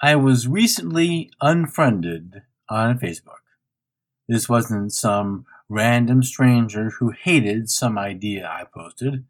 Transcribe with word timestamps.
I 0.00 0.14
was 0.14 0.46
recently 0.46 1.32
unfriended 1.40 2.42
on 2.70 3.00
Facebook. 3.00 3.42
This 4.28 4.48
wasn't 4.48 4.92
some 4.92 5.44
random 5.68 6.22
stranger 6.22 6.90
who 6.90 7.10
hated 7.10 7.68
some 7.68 7.98
idea 7.98 8.46
I 8.46 8.62
posted. 8.72 9.24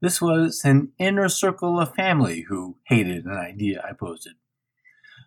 This 0.00 0.22
was 0.22 0.62
an 0.64 0.92
inner 1.00 1.28
circle 1.28 1.80
of 1.80 1.96
family 1.96 2.42
who 2.42 2.76
hated 2.84 3.24
an 3.24 3.36
idea 3.36 3.82
I 3.82 3.94
posted. 3.94 4.34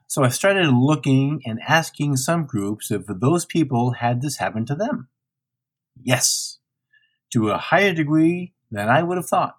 So 0.08 0.24
I 0.24 0.30
started 0.30 0.70
looking 0.70 1.42
and 1.46 1.60
asking 1.68 2.16
some 2.16 2.46
groups 2.46 2.90
if 2.90 3.04
those 3.06 3.44
people 3.44 3.92
had 3.92 4.22
this 4.22 4.38
happen 4.38 4.66
to 4.68 4.76
them. 4.76 5.10
Yes, 6.02 6.60
to 7.34 7.50
a 7.50 7.58
higher 7.58 7.94
degree 7.94 8.54
than 8.72 8.88
I 8.88 9.04
would 9.04 9.18
have 9.18 9.28
thought. 9.28 9.58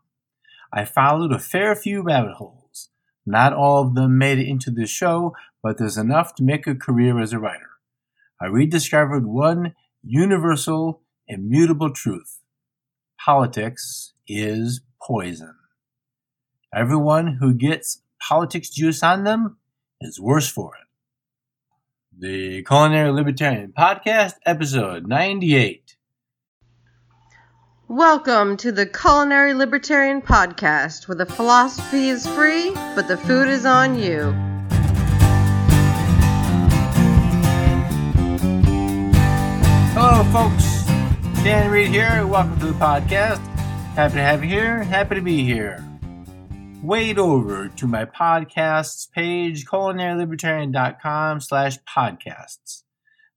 I 0.73 0.87
followed 0.87 1.31
a 1.31 1.39
fair 1.39 1.77
few 1.77 2.01
rabbit 2.01 2.37
holes 2.37 2.60
not 3.27 3.53
all 3.53 3.83
of 3.87 3.95
them 3.95 4.19
made 4.19 4.39
it 4.39 4.49
into 4.49 4.71
the 4.71 4.87
show, 4.87 5.35
but 5.63 5.79
there's 5.79 5.99
enough 5.99 6.35
to 6.37 6.43
make 6.43 6.67
a 6.67 6.75
career 6.75 7.21
as 7.21 7.33
a 7.33 7.39
writer. 7.39 7.71
I 8.41 8.47
rediscovered 8.47 9.27
one 9.27 9.75
universal, 10.03 11.03
immutable 11.29 11.93
truth. 11.93 12.41
Politics 13.25 14.15
is 14.27 14.81
poison. 15.03 15.55
Everyone 16.75 17.39
who 17.41 17.53
gets 17.53 18.03
politics 18.27 18.71
juice 18.71 19.03
on 19.03 19.25
them 19.25 19.59
is 20.01 20.21
worse 20.21 20.49
for 20.49 20.73
it. 20.77 20.87
The 22.19 22.63
Culinary 22.65 23.13
Libertarian 23.13 23.73
Podcast, 23.77 24.35
episode 24.47 25.07
98. 25.07 25.90
Welcome 27.91 28.57
to 28.59 28.71
the 28.71 28.87
Culinary 28.87 29.53
Libertarian 29.53 30.23
Podcast, 30.23 31.09
where 31.09 31.17
the 31.17 31.27
philosophy 31.27 32.09
is 32.09 32.25
free, 32.25 32.71
but 32.95 33.09
the 33.09 33.17
food 33.17 33.49
is 33.49 33.67
on 33.67 33.99
you. 33.99 34.31
Hello, 39.93 40.23
folks. 40.31 40.85
Dan 41.43 41.69
Reed 41.73 41.89
here. 41.89 42.25
Welcome 42.29 42.61
to 42.61 42.67
the 42.67 42.75
podcast. 42.75 43.45
Happy 43.97 44.15
to 44.15 44.23
have 44.23 44.45
you 44.45 44.51
here. 44.51 44.85
Happy 44.85 45.17
to 45.17 45.21
be 45.21 45.43
here. 45.43 45.85
Wade 46.85 47.19
over 47.19 47.67
to 47.71 47.89
my 47.89 48.05
podcasts 48.05 49.11
page, 49.11 49.67
culinarylibertarian.com 49.67 51.41
slash 51.41 51.77
podcasts. 51.93 52.85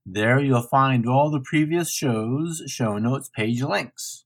There 0.05 0.39
you'll 0.39 0.61
find 0.61 1.07
all 1.07 1.31
the 1.31 1.41
previous 1.41 1.91
shows, 1.91 2.61
show 2.67 2.99
notes, 2.99 3.31
page 3.35 3.63
links. 3.63 4.22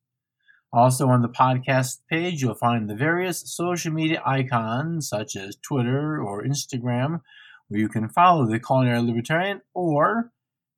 Also, 0.77 1.07
on 1.07 1.23
the 1.23 1.27
podcast 1.27 2.01
page, 2.07 2.43
you'll 2.43 2.53
find 2.53 2.87
the 2.87 2.93
various 2.93 3.41
social 3.51 3.91
media 3.91 4.21
icons, 4.23 5.09
such 5.09 5.35
as 5.35 5.55
Twitter 5.55 6.21
or 6.21 6.43
Instagram, 6.43 7.21
where 7.67 7.79
you 7.79 7.89
can 7.89 8.07
follow 8.07 8.45
the 8.45 8.59
Culinary 8.59 9.01
Libertarian 9.01 9.61
or 9.73 10.31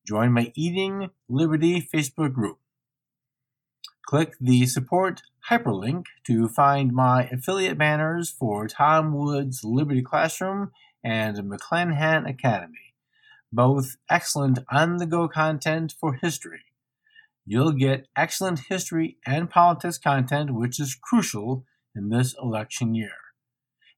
join 0.08 0.32
my 0.32 0.54
Eating 0.56 1.10
Liberty 1.28 1.82
Facebook 1.82 2.32
group. 2.32 2.60
Click 4.08 4.36
the 4.40 4.66
support 4.68 5.22
hyperlink 5.50 6.06
to 6.26 6.48
find 6.48 6.94
my 6.94 7.26
affiliate 7.26 7.78
banners 7.78 8.30
for 8.30 8.70
Tom 8.70 9.14
Woods 9.14 9.66
Liberty 9.66 10.02
Classroom 10.02 10.72
and 11.04 11.36
McClanahan 11.40 12.26
Academy, 12.26 12.96
both 13.52 13.98
excellent 14.10 14.60
on 14.72 14.96
the 14.96 15.06
go 15.06 15.28
content 15.28 15.94
for 16.00 16.14
history 16.14 16.62
you'll 17.50 17.72
get 17.72 18.06
excellent 18.16 18.60
history 18.70 19.18
and 19.26 19.50
politics 19.50 19.98
content, 19.98 20.54
which 20.54 20.80
is 20.80 20.94
crucial 20.94 21.66
in 21.96 22.10
this 22.10 22.36
election 22.40 22.94
year. 22.94 23.18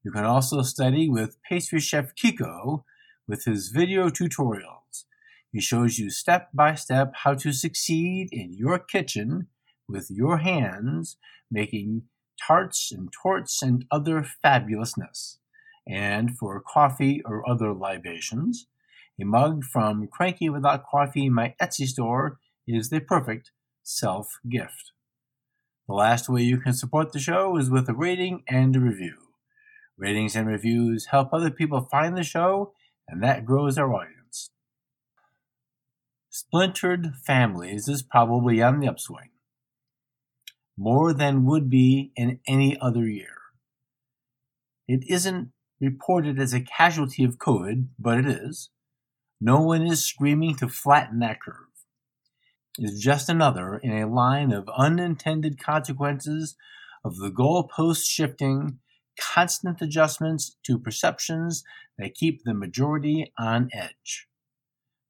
You 0.06 0.12
can 0.12 0.24
also 0.24 0.62
study 0.62 1.10
with 1.10 1.38
pastry 1.44 1.82
chef 1.82 2.16
Kiko 2.16 2.86
with 3.28 3.44
his 3.44 3.68
video 3.68 4.08
tutorials. 4.08 5.04
He 5.52 5.60
shows 5.60 6.00
you 6.00 6.10
step 6.10 6.48
by 6.54 6.76
step 6.76 7.12
how 7.24 7.34
to 7.34 7.52
succeed 7.52 8.30
in 8.32 8.54
your 8.54 8.80
kitchen 8.80 9.48
with 9.86 10.08
your 10.10 10.38
hands, 10.38 11.18
making 11.52 12.04
tarts 12.48 12.90
and 12.90 13.10
tortes 13.12 13.62
and 13.62 13.84
other 13.92 14.26
fabulousness. 14.44 15.40
And 15.86 16.38
for 16.38 16.64
coffee 16.66 17.22
or 17.26 17.48
other 17.50 17.74
libations, 17.74 18.68
a 19.22 19.26
mug 19.26 19.66
from 19.66 20.08
Cranky 20.08 20.48
Without 20.48 20.86
Coffee, 20.86 21.30
my 21.30 21.54
Etsy 21.62 21.86
store, 21.86 22.40
is 22.76 22.90
the 22.90 23.00
perfect 23.00 23.52
self 23.84 24.40
gift. 24.50 24.92
The 25.88 25.94
last 25.94 26.30
way 26.30 26.42
you 26.44 26.58
can 26.58 26.74
support 26.74 27.12
the 27.12 27.20
show 27.20 27.58
is 27.58 27.70
with 27.70 27.90
a 27.90 27.94
rating 27.94 28.44
and 28.48 28.76
a 28.76 28.80
review. 28.80 29.18
Ratings 29.98 30.36
and 30.36 30.48
reviews 30.48 31.08
help 31.08 31.34
other 31.34 31.52
people 31.52 31.82
find 31.82 32.18
the 32.18 32.24
show, 32.24 32.74
and 33.08 33.22
that 33.24 33.46
grows 33.46 33.78
our 33.78 33.94
audience. 33.94 34.50
Splintered 36.30 37.14
families 37.26 37.88
is 37.88 38.02
probably 38.02 38.62
on 38.62 38.80
the 38.80 38.88
upswing, 38.88 39.32
more 40.78 41.14
than 41.14 41.46
would 41.46 41.70
be 41.70 42.12
in 42.16 42.40
any 42.48 42.80
other 42.80 43.08
year. 43.08 43.38
It 44.88 45.04
isn't 45.10 45.52
reported 45.80 46.40
as 46.40 46.54
a 46.54 46.62
casualty 46.62 47.24
of 47.24 47.38
COVID, 47.38 47.88
but 48.00 48.18
it 48.20 48.28
is. 48.28 48.70
No 49.42 49.62
one 49.62 49.82
is 49.82 50.06
screaming 50.06 50.56
to 50.58 50.70
flatten 50.70 51.20
that 51.20 51.42
curve 51.42 51.71
is 52.78 53.00
just 53.00 53.30
another 53.30 53.78
in 53.78 53.92
a 53.92 54.08
line 54.08 54.52
of 54.52 54.70
unintended 54.78 55.60
consequences 55.60 56.56
of 57.04 57.18
the 57.18 57.30
goalpost 57.30 58.06
shifting, 58.06 58.80
constant 59.20 59.82
adjustments 59.82 60.58
to 60.64 60.80
perceptions 60.80 61.64
that 61.98 62.16
keep 62.16 62.44
the 62.44 62.54
majority 62.54 63.32
on 63.38 63.70
edge. 63.74 64.28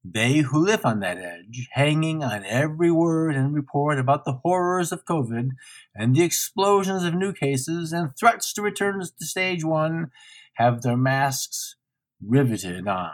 They 0.04 0.38
who 0.38 0.64
live 0.64 0.84
on 0.84 0.98
that 1.00 1.18
edge, 1.18 1.68
hanging 1.72 2.24
on 2.24 2.44
every 2.44 2.90
word 2.90 3.36
and 3.36 3.54
report 3.54 4.00
about 4.00 4.24
the 4.24 4.40
horrors 4.42 4.90
of 4.90 5.04
COVID 5.04 5.50
and 5.94 6.16
the 6.16 6.24
explosions 6.24 7.04
of 7.04 7.14
new 7.14 7.32
cases 7.32 7.92
and 7.92 8.10
threats 8.18 8.52
to 8.54 8.62
return 8.62 8.98
to 8.98 9.24
stage 9.24 9.64
one, 9.64 10.10
have 10.54 10.82
their 10.82 10.96
masks 10.96 11.76
riveted 12.20 12.88
on. 12.88 13.12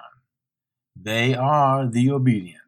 They 0.96 1.34
are 1.34 1.86
the 1.86 2.10
obedient. 2.10 2.67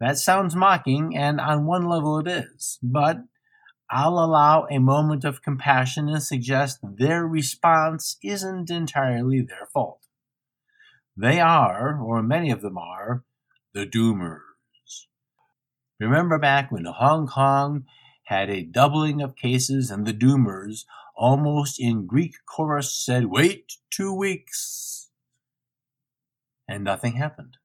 That 0.00 0.16
sounds 0.16 0.54
mocking, 0.54 1.16
and 1.16 1.40
on 1.40 1.66
one 1.66 1.88
level 1.88 2.18
it 2.20 2.28
is, 2.28 2.78
but 2.82 3.18
I'll 3.90 4.18
allow 4.18 4.66
a 4.70 4.78
moment 4.78 5.24
of 5.24 5.42
compassion 5.42 6.08
and 6.08 6.22
suggest 6.22 6.78
their 6.82 7.26
response 7.26 8.16
isn't 8.22 8.70
entirely 8.70 9.40
their 9.40 9.66
fault. 9.72 10.06
They 11.16 11.40
are, 11.40 12.00
or 12.00 12.22
many 12.22 12.50
of 12.50 12.60
them 12.60 12.78
are, 12.78 13.24
the 13.74 13.86
doomers. 13.86 14.40
Remember 15.98 16.38
back 16.38 16.70
when 16.70 16.84
Hong 16.84 17.26
Kong 17.26 17.84
had 18.24 18.50
a 18.50 18.62
doubling 18.62 19.20
of 19.20 19.34
cases 19.34 19.90
and 19.90 20.06
the 20.06 20.14
doomers, 20.14 20.84
almost 21.16 21.80
in 21.80 22.06
Greek 22.06 22.36
chorus, 22.46 22.92
said, 22.92 23.24
Wait 23.26 23.72
two 23.90 24.14
weeks. 24.14 25.10
And 26.68 26.84
nothing 26.84 27.14
happened 27.14 27.57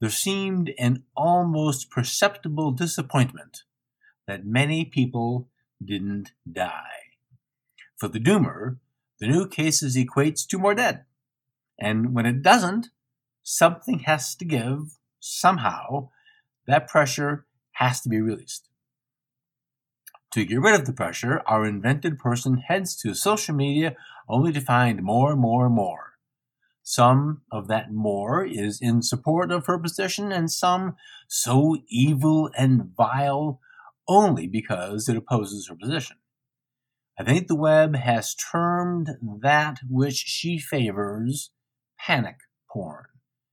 there 0.00 0.10
seemed 0.10 0.72
an 0.78 1.04
almost 1.16 1.90
perceptible 1.90 2.70
disappointment 2.72 3.62
that 4.26 4.44
many 4.44 4.84
people 4.84 5.48
didn't 5.84 6.32
die. 6.50 7.06
For 7.96 8.08
the 8.08 8.20
doomer, 8.20 8.78
the 9.20 9.28
new 9.28 9.48
cases 9.48 9.96
equates 9.96 10.46
to 10.48 10.58
more 10.58 10.74
dead. 10.74 11.04
And 11.78 12.14
when 12.14 12.26
it 12.26 12.42
doesn't, 12.42 12.88
something 13.42 14.00
has 14.00 14.34
to 14.36 14.44
give 14.44 14.98
somehow. 15.20 16.10
That 16.66 16.88
pressure 16.88 17.46
has 17.72 18.00
to 18.02 18.08
be 18.08 18.20
released. 18.20 18.68
To 20.32 20.44
get 20.44 20.60
rid 20.60 20.78
of 20.78 20.84
the 20.84 20.92
pressure, 20.92 21.42
our 21.46 21.64
invented 21.64 22.18
person 22.18 22.58
heads 22.58 22.96
to 22.96 23.14
social 23.14 23.54
media 23.54 23.96
only 24.28 24.52
to 24.52 24.60
find 24.60 25.02
more, 25.02 25.36
more, 25.36 25.70
more. 25.70 26.15
Some 26.88 27.42
of 27.50 27.66
that 27.66 27.92
more 27.92 28.46
is 28.46 28.78
in 28.80 29.02
support 29.02 29.50
of 29.50 29.66
her 29.66 29.76
position, 29.76 30.30
and 30.30 30.48
some 30.48 30.94
so 31.26 31.76
evil 31.88 32.48
and 32.56 32.92
vile 32.96 33.58
only 34.06 34.46
because 34.46 35.08
it 35.08 35.16
opposes 35.16 35.66
her 35.66 35.74
position. 35.74 36.18
I 37.18 37.24
think 37.24 37.48
the 37.48 37.56
web 37.56 37.96
has 37.96 38.36
termed 38.36 39.10
that 39.42 39.78
which 39.90 40.14
she 40.14 40.60
favors 40.60 41.50
panic 41.98 42.36
porn, 42.70 43.06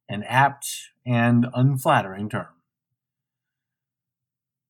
an 0.08 0.22
apt 0.28 0.68
and 1.04 1.48
unflattering 1.56 2.30
term. 2.30 2.54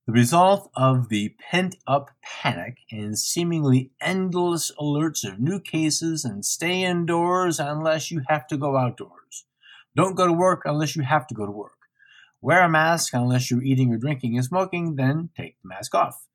The 0.05 0.11
result 0.11 0.69
of 0.75 1.07
the 1.07 1.33
pent 1.39 1.77
up 1.87 2.09
panic 2.21 2.79
and 2.91 3.17
seemingly 3.17 3.91
endless 4.01 4.69
alerts 4.77 5.25
of 5.25 5.39
new 5.39 5.61
cases 5.61 6.25
and 6.25 6.43
stay 6.43 6.83
indoors 6.83 7.57
unless 7.57 8.11
you 8.11 8.21
have 8.27 8.45
to 8.47 8.57
go 8.57 8.75
outdoors. 8.75 9.45
Don't 9.95 10.15
go 10.15 10.27
to 10.27 10.33
work 10.33 10.63
unless 10.65 10.97
you 10.97 11.03
have 11.03 11.25
to 11.27 11.33
go 11.33 11.45
to 11.45 11.51
work. 11.51 11.77
Wear 12.41 12.63
a 12.65 12.69
mask 12.69 13.13
unless 13.13 13.49
you're 13.49 13.63
eating 13.63 13.93
or 13.93 13.97
drinking 13.97 14.35
and 14.35 14.43
smoking, 14.43 14.95
then 14.95 15.29
take 15.37 15.55
the 15.61 15.69
mask 15.69 15.95
off. 15.95 16.27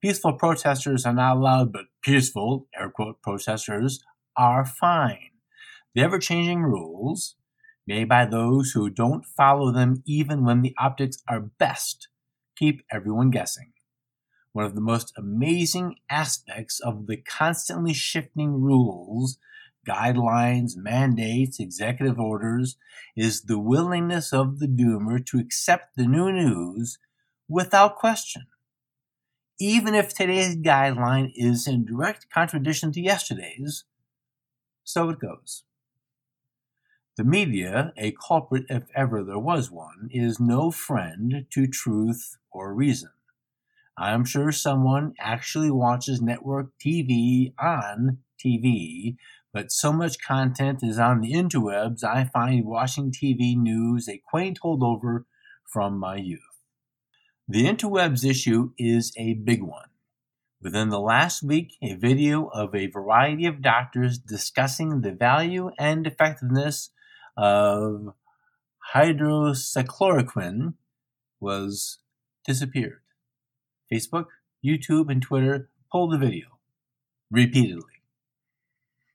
Peaceful 0.00 0.34
protesters 0.34 1.04
are 1.04 1.12
not 1.12 1.36
allowed, 1.36 1.72
but 1.72 1.86
peaceful, 2.02 2.68
air 2.78 2.90
quote, 2.90 3.20
protesters 3.22 4.04
are 4.36 4.64
fine. 4.64 5.30
The 5.96 6.02
ever 6.02 6.20
changing 6.20 6.62
rules, 6.62 7.34
made 7.88 8.08
by 8.08 8.26
those 8.26 8.70
who 8.70 8.88
don't 8.88 9.24
follow 9.24 9.72
them 9.72 10.04
even 10.06 10.44
when 10.44 10.62
the 10.62 10.76
optics 10.78 11.18
are 11.28 11.40
best, 11.40 12.06
keep 12.56 12.84
everyone 12.90 13.30
guessing. 13.30 13.72
One 14.52 14.64
of 14.64 14.74
the 14.74 14.80
most 14.80 15.12
amazing 15.16 15.96
aspects 16.10 16.80
of 16.80 17.06
the 17.06 17.18
constantly 17.18 17.92
shifting 17.92 18.60
rules, 18.60 19.38
guidelines, 19.86 20.72
mandates, 20.76 21.60
executive 21.60 22.18
orders 22.18 22.76
is 23.16 23.42
the 23.42 23.58
willingness 23.58 24.32
of 24.32 24.58
the 24.58 24.66
doomer 24.66 25.24
to 25.26 25.38
accept 25.38 25.96
the 25.96 26.06
new 26.06 26.32
news 26.32 26.98
without 27.48 27.96
question. 27.96 28.46
Even 29.60 29.94
if 29.94 30.14
today's 30.14 30.56
guideline 30.56 31.30
is 31.34 31.66
in 31.66 31.84
direct 31.84 32.30
contradiction 32.30 32.90
to 32.92 33.00
yesterday's, 33.02 33.84
so 34.84 35.10
it 35.10 35.20
goes. 35.20 35.65
The 37.16 37.24
media, 37.24 37.94
a 37.96 38.12
culprit 38.12 38.66
if 38.68 38.90
ever 38.94 39.24
there 39.24 39.38
was 39.38 39.70
one, 39.70 40.10
is 40.10 40.38
no 40.38 40.70
friend 40.70 41.46
to 41.48 41.66
truth 41.66 42.36
or 42.52 42.74
reason. 42.74 43.08
I'm 43.96 44.26
sure 44.26 44.52
someone 44.52 45.14
actually 45.18 45.70
watches 45.70 46.20
network 46.20 46.72
TV 46.78 47.54
on 47.58 48.18
TV, 48.38 49.16
but 49.50 49.72
so 49.72 49.94
much 49.94 50.22
content 50.22 50.80
is 50.82 50.98
on 50.98 51.22
the 51.22 51.32
interwebs, 51.32 52.04
I 52.04 52.24
find 52.24 52.66
watching 52.66 53.10
TV 53.10 53.56
news 53.56 54.10
a 54.10 54.20
quaint 54.28 54.58
holdover 54.62 55.24
from 55.64 55.98
my 55.98 56.16
youth. 56.16 56.40
The 57.48 57.64
interwebs 57.64 58.28
issue 58.28 58.72
is 58.76 59.14
a 59.16 59.32
big 59.32 59.62
one. 59.62 59.88
Within 60.60 60.90
the 60.90 61.00
last 61.00 61.42
week, 61.42 61.78
a 61.82 61.94
video 61.94 62.48
of 62.48 62.74
a 62.74 62.88
variety 62.88 63.46
of 63.46 63.62
doctors 63.62 64.18
discussing 64.18 65.00
the 65.00 65.12
value 65.12 65.70
and 65.78 66.06
effectiveness 66.06 66.90
of 67.36 68.14
hydroxychloroquine 68.94 70.74
was 71.40 71.98
disappeared. 72.44 73.00
Facebook, 73.92 74.26
YouTube, 74.64 75.10
and 75.10 75.22
Twitter 75.22 75.68
pulled 75.90 76.12
the 76.12 76.18
video 76.18 76.58
repeatedly. 77.30 78.02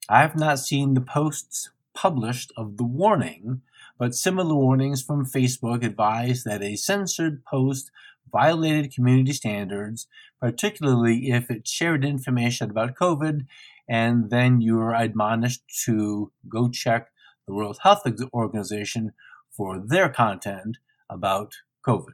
I 0.09 0.21
have 0.21 0.35
not 0.35 0.59
seen 0.59 0.93
the 0.93 1.01
posts 1.01 1.71
published 1.93 2.51
of 2.57 2.77
the 2.77 2.83
warning, 2.83 3.61
but 3.97 4.15
similar 4.15 4.55
warnings 4.55 5.01
from 5.01 5.25
Facebook 5.25 5.83
advise 5.83 6.43
that 6.43 6.61
a 6.61 6.75
censored 6.75 7.43
post 7.45 7.91
violated 8.31 8.93
community 8.93 9.33
standards, 9.33 10.07
particularly 10.39 11.29
if 11.31 11.51
it 11.51 11.67
shared 11.67 12.05
information 12.05 12.69
about 12.69 12.95
COVID, 12.95 13.45
and 13.89 14.29
then 14.29 14.61
you 14.61 14.79
are 14.79 14.95
admonished 14.95 15.63
to 15.85 16.31
go 16.47 16.69
check 16.69 17.07
the 17.47 17.53
World 17.53 17.79
Health 17.83 18.03
Organization 18.33 19.13
for 19.49 19.79
their 19.79 20.09
content 20.09 20.77
about 21.09 21.55
COVID. 21.85 22.13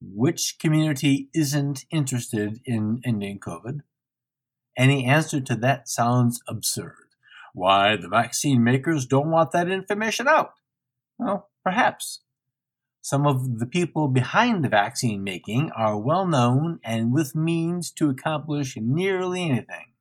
Which 0.00 0.56
community 0.58 1.28
isn't 1.32 1.84
interested 1.90 2.60
in 2.64 3.00
ending 3.04 3.38
COVID? 3.38 3.80
Any 4.76 5.04
answer 5.04 5.40
to 5.40 5.54
that 5.56 5.88
sounds 5.88 6.42
absurd. 6.48 6.96
Why, 7.54 7.96
the 7.96 8.08
vaccine 8.08 8.64
makers 8.64 9.06
don't 9.06 9.30
want 9.30 9.52
that 9.52 9.68
information 9.70 10.26
out. 10.26 10.54
Well, 11.18 11.50
perhaps. 11.62 12.20
Some 13.00 13.26
of 13.26 13.58
the 13.58 13.66
people 13.66 14.08
behind 14.08 14.64
the 14.64 14.68
vaccine 14.68 15.22
making 15.22 15.70
are 15.76 15.98
well 15.98 16.26
known 16.26 16.80
and 16.82 17.12
with 17.12 17.34
means 17.34 17.90
to 17.92 18.08
accomplish 18.08 18.76
nearly 18.76 19.42
anything. 19.48 19.92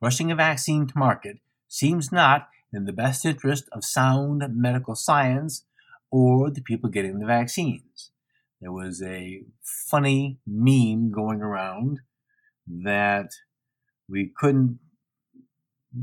Rushing 0.00 0.30
a 0.30 0.36
vaccine 0.36 0.86
to 0.88 0.98
market 0.98 1.38
seems 1.68 2.12
not 2.12 2.48
in 2.72 2.84
the 2.84 2.92
best 2.92 3.24
interest 3.24 3.68
of 3.72 3.84
sound 3.84 4.44
medical 4.50 4.94
science 4.94 5.64
or 6.10 6.50
the 6.50 6.60
people 6.60 6.90
getting 6.90 7.18
the 7.18 7.26
vaccines. 7.26 8.12
There 8.60 8.72
was 8.72 9.02
a 9.02 9.42
funny 9.62 10.38
meme 10.46 11.10
going 11.10 11.42
around 11.42 12.00
that 12.66 13.30
we 14.08 14.32
couldn't, 14.36 14.78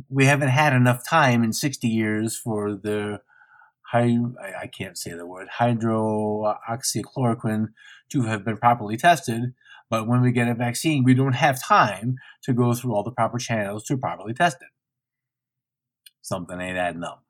we 0.10 0.26
haven't 0.26 0.50
had 0.50 0.74
enough 0.74 1.08
time 1.08 1.44
in 1.44 1.54
60 1.54 1.88
years 1.88 2.38
for 2.38 2.76
the 2.76 3.22
I 3.96 4.72
can't 4.76 4.98
say 4.98 5.14
the 5.14 5.28
word 5.28 5.50
hydroxychloroquine 5.60 7.68
to 8.12 8.22
have 8.24 8.44
been 8.44 8.58
properly 8.58 8.98
tested. 8.98 9.54
But 9.88 10.08
when 10.08 10.22
we 10.22 10.32
get 10.32 10.48
a 10.48 10.56
vaccine, 10.56 11.04
we 11.04 11.14
don't 11.14 11.34
have 11.34 11.62
time 11.62 12.16
to 12.44 12.54
go 12.54 12.74
through 12.74 12.96
all 12.96 13.04
the 13.04 13.12
proper 13.12 13.38
channels 13.38 13.84
to 13.84 13.96
properly 13.96 14.34
test 14.34 14.58
it 14.62 14.70
something 16.24 16.60
ain't 16.60 16.78
adding 16.78 17.04
up. 17.04 17.24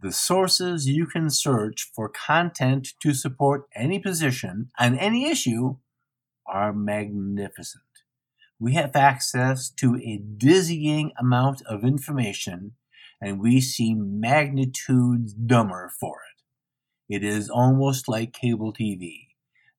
The 0.00 0.12
sources 0.12 0.88
you 0.88 1.06
can 1.06 1.28
search 1.28 1.90
for 1.94 2.08
content 2.08 2.88
to 3.02 3.12
support 3.12 3.68
any 3.76 3.98
position 3.98 4.70
on 4.78 4.98
any 4.98 5.30
issue 5.30 5.76
are 6.46 6.72
magnificent. 6.72 7.84
We 8.58 8.74
have 8.74 8.96
access 8.96 9.70
to 9.70 9.96
a 9.96 10.16
dizzying 10.18 11.12
amount 11.18 11.62
of 11.66 11.84
information 11.84 12.72
and 13.20 13.40
we 13.40 13.60
seem 13.60 14.18
magnitudes 14.18 15.34
dumber 15.34 15.92
for 16.00 16.16
it. 16.16 17.14
It 17.14 17.24
is 17.24 17.48
almost 17.48 18.08
like 18.08 18.32
cable 18.32 18.72
TV 18.72 19.28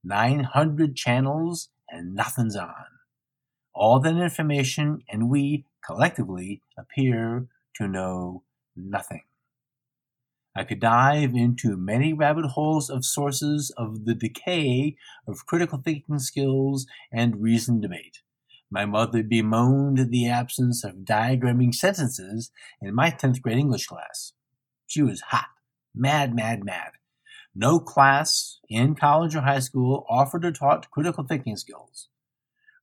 900 0.04 0.96
channels 0.96 1.70
and 1.90 2.16
nothing's 2.16 2.56
on. 2.56 2.74
All 3.76 4.00
that 4.02 4.18
information, 4.18 5.00
and 5.10 5.30
we 5.30 5.66
collectively 5.86 6.62
appear 6.78 7.48
to 7.76 7.88
know 7.88 8.44
nothing. 8.76 9.24
I 10.56 10.64
could 10.64 10.80
dive 10.80 11.34
into 11.34 11.76
many 11.76 12.14
rabbit 12.14 12.46
holes 12.52 12.90
of 12.90 13.06
sources 13.06 13.72
of 13.76 14.06
the 14.06 14.14
decay 14.14 14.96
of 15.28 15.48
critical 15.48 15.80
thinking 15.80 16.20
skills 16.20 16.86
and 17.12 17.42
reasoned 17.42 17.82
debate. 17.82 18.22
My 18.70 18.86
mother 18.86 19.24
bemoaned 19.24 20.12
the 20.12 20.28
absence 20.28 20.84
of 20.84 21.06
diagramming 21.06 21.74
sentences 21.74 22.52
in 22.82 22.94
my 22.94 23.10
10th 23.10 23.42
grade 23.42 23.58
English 23.58 23.88
class. 23.88 24.34
She 24.86 25.02
was 25.02 25.22
hot, 25.22 25.50
mad, 25.96 26.36
mad, 26.36 26.64
mad. 26.64 26.92
No 27.56 27.80
class 27.80 28.60
in 28.70 28.96
college 28.96 29.36
or 29.36 29.42
high 29.42 29.60
school 29.60 30.06
offered 30.10 30.46
or 30.46 30.52
taught 30.52 30.90
critical 30.92 31.24
thinking 31.24 31.56
skills. 31.56 32.10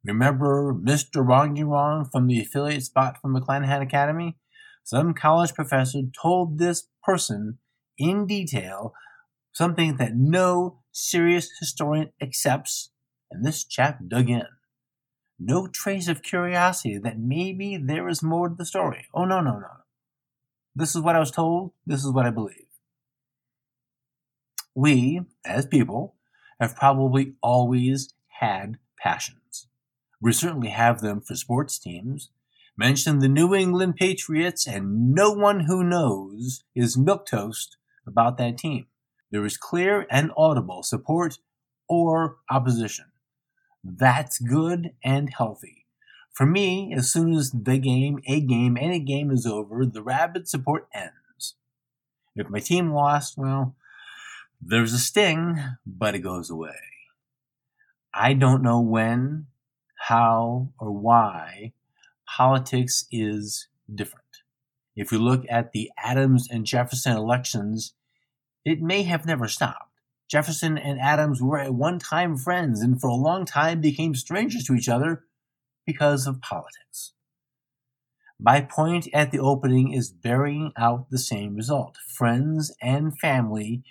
Remember 0.04 0.72
Mr. 0.74 1.24
Wrongy 1.24 1.66
Wrong 1.66 2.08
from 2.10 2.26
the 2.26 2.40
affiliate 2.40 2.84
spot 2.84 3.20
from 3.20 3.34
McClanahan 3.34 3.82
Academy? 3.82 4.36
Some 4.82 5.12
college 5.12 5.54
professor 5.54 6.00
told 6.20 6.58
this 6.58 6.88
person 7.02 7.58
in 7.98 8.26
detail 8.26 8.94
something 9.52 9.96
that 9.96 10.16
no 10.16 10.80
serious 10.90 11.50
historian 11.58 12.10
accepts, 12.20 12.90
and 13.30 13.44
this 13.44 13.64
chap 13.64 13.98
dug 14.08 14.30
in. 14.30 14.46
No 15.38 15.66
trace 15.66 16.08
of 16.08 16.22
curiosity 16.22 16.98
that 16.98 17.18
maybe 17.18 17.76
there 17.76 18.08
is 18.08 18.22
more 18.22 18.48
to 18.48 18.54
the 18.54 18.64
story. 18.64 19.06
Oh, 19.14 19.24
no, 19.24 19.40
no, 19.40 19.58
no. 19.58 19.68
This 20.74 20.94
is 20.94 21.02
what 21.02 21.16
I 21.16 21.20
was 21.20 21.30
told. 21.30 21.72
This 21.86 22.04
is 22.04 22.12
what 22.12 22.26
I 22.26 22.30
believe. 22.30 22.66
We, 24.74 25.22
as 25.44 25.66
people, 25.66 26.16
have 26.60 26.76
probably 26.76 27.34
always 27.42 28.14
had 28.40 28.78
passions. 28.98 29.66
We 30.20 30.32
certainly 30.32 30.68
have 30.68 31.00
them 31.00 31.20
for 31.20 31.34
sports 31.34 31.78
teams, 31.78 32.30
Mention 32.80 33.18
the 33.18 33.28
New 33.28 33.54
England 33.54 33.96
Patriots, 33.96 34.66
and 34.66 35.12
no 35.12 35.30
one 35.32 35.66
who 35.66 35.84
knows 35.84 36.64
is 36.74 36.96
milquetoast 36.96 37.76
about 38.06 38.38
that 38.38 38.56
team. 38.56 38.86
There 39.30 39.44
is 39.44 39.58
clear 39.58 40.06
and 40.10 40.30
audible 40.34 40.82
support 40.82 41.40
or 41.90 42.38
opposition. 42.50 43.12
That's 43.84 44.38
good 44.38 44.92
and 45.04 45.28
healthy. 45.36 45.84
For 46.32 46.46
me, 46.46 46.94
as 46.96 47.12
soon 47.12 47.34
as 47.34 47.50
the 47.50 47.76
game, 47.76 48.20
a 48.26 48.40
game, 48.40 48.78
any 48.80 49.00
game 49.00 49.30
is 49.30 49.44
over, 49.44 49.84
the 49.84 50.02
rabid 50.02 50.48
support 50.48 50.88
ends. 50.94 51.56
If 52.34 52.48
my 52.48 52.60
team 52.60 52.94
lost, 52.94 53.36
well, 53.36 53.76
there's 54.58 54.94
a 54.94 54.98
sting, 54.98 55.58
but 55.84 56.14
it 56.14 56.20
goes 56.20 56.48
away. 56.48 56.80
I 58.14 58.32
don't 58.32 58.62
know 58.62 58.80
when, 58.80 59.48
how, 60.10 60.68
or 60.80 60.90
why 60.90 61.72
politics 62.26 63.06
is 63.12 63.68
different. 63.92 64.42
If 64.96 65.12
you 65.12 65.20
look 65.20 65.44
at 65.48 65.70
the 65.70 65.88
Adams 65.96 66.48
and 66.50 66.66
Jefferson 66.66 67.16
elections, 67.16 67.94
it 68.64 68.82
may 68.82 69.04
have 69.04 69.24
never 69.24 69.46
stopped. 69.46 69.92
Jefferson 70.28 70.76
and 70.76 70.98
Adams 71.00 71.40
were 71.40 71.60
at 71.60 71.74
one 71.74 72.00
time 72.00 72.36
friends 72.36 72.80
and 72.80 73.00
for 73.00 73.06
a 73.06 73.14
long 73.14 73.44
time 73.44 73.80
became 73.80 74.16
strangers 74.16 74.64
to 74.64 74.74
each 74.74 74.88
other 74.88 75.26
because 75.86 76.26
of 76.26 76.40
politics. 76.40 77.12
My 78.40 78.62
point 78.62 79.06
at 79.12 79.30
the 79.30 79.38
opening 79.38 79.92
is 79.92 80.10
bearing 80.10 80.72
out 80.76 81.10
the 81.10 81.18
same 81.18 81.54
result 81.54 81.98
friends 82.16 82.74
and 82.82 83.16
family 83.16 83.84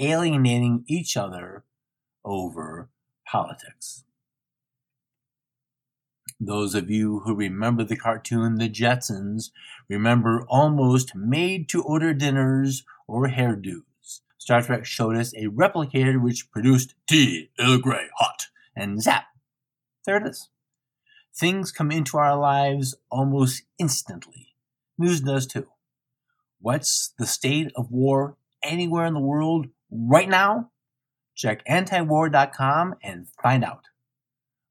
alienating 0.00 0.84
each 0.86 1.18
other 1.18 1.64
over 2.24 2.88
politics. 3.30 4.05
Those 6.38 6.74
of 6.74 6.90
you 6.90 7.20
who 7.20 7.34
remember 7.34 7.82
the 7.82 7.96
cartoon 7.96 8.56
The 8.56 8.68
Jetsons 8.68 9.50
remember 9.88 10.44
almost 10.48 11.14
made 11.14 11.68
to 11.70 11.82
order 11.82 12.12
dinners 12.12 12.84
or 13.06 13.28
hairdos. 13.28 14.20
Star 14.36 14.62
Trek 14.62 14.84
showed 14.84 15.16
us 15.16 15.32
a 15.34 15.46
replicator 15.46 16.22
which 16.22 16.50
produced 16.50 16.94
tea, 17.06 17.50
Earl 17.58 17.78
Grey, 17.78 18.08
hot, 18.16 18.48
and 18.76 19.02
zap. 19.02 19.24
There 20.04 20.18
it 20.18 20.26
is. 20.26 20.50
Things 21.34 21.72
come 21.72 21.90
into 21.90 22.18
our 22.18 22.36
lives 22.36 22.94
almost 23.10 23.62
instantly. 23.78 24.54
News 24.98 25.22
does 25.22 25.46
too. 25.46 25.66
What's 26.60 27.12
the 27.18 27.26
state 27.26 27.72
of 27.76 27.90
war 27.90 28.36
anywhere 28.62 29.06
in 29.06 29.14
the 29.14 29.20
world 29.20 29.68
right 29.90 30.28
now? 30.28 30.70
Check 31.34 31.66
antiwar.com 31.66 32.94
and 33.02 33.26
find 33.42 33.64
out. 33.64 33.84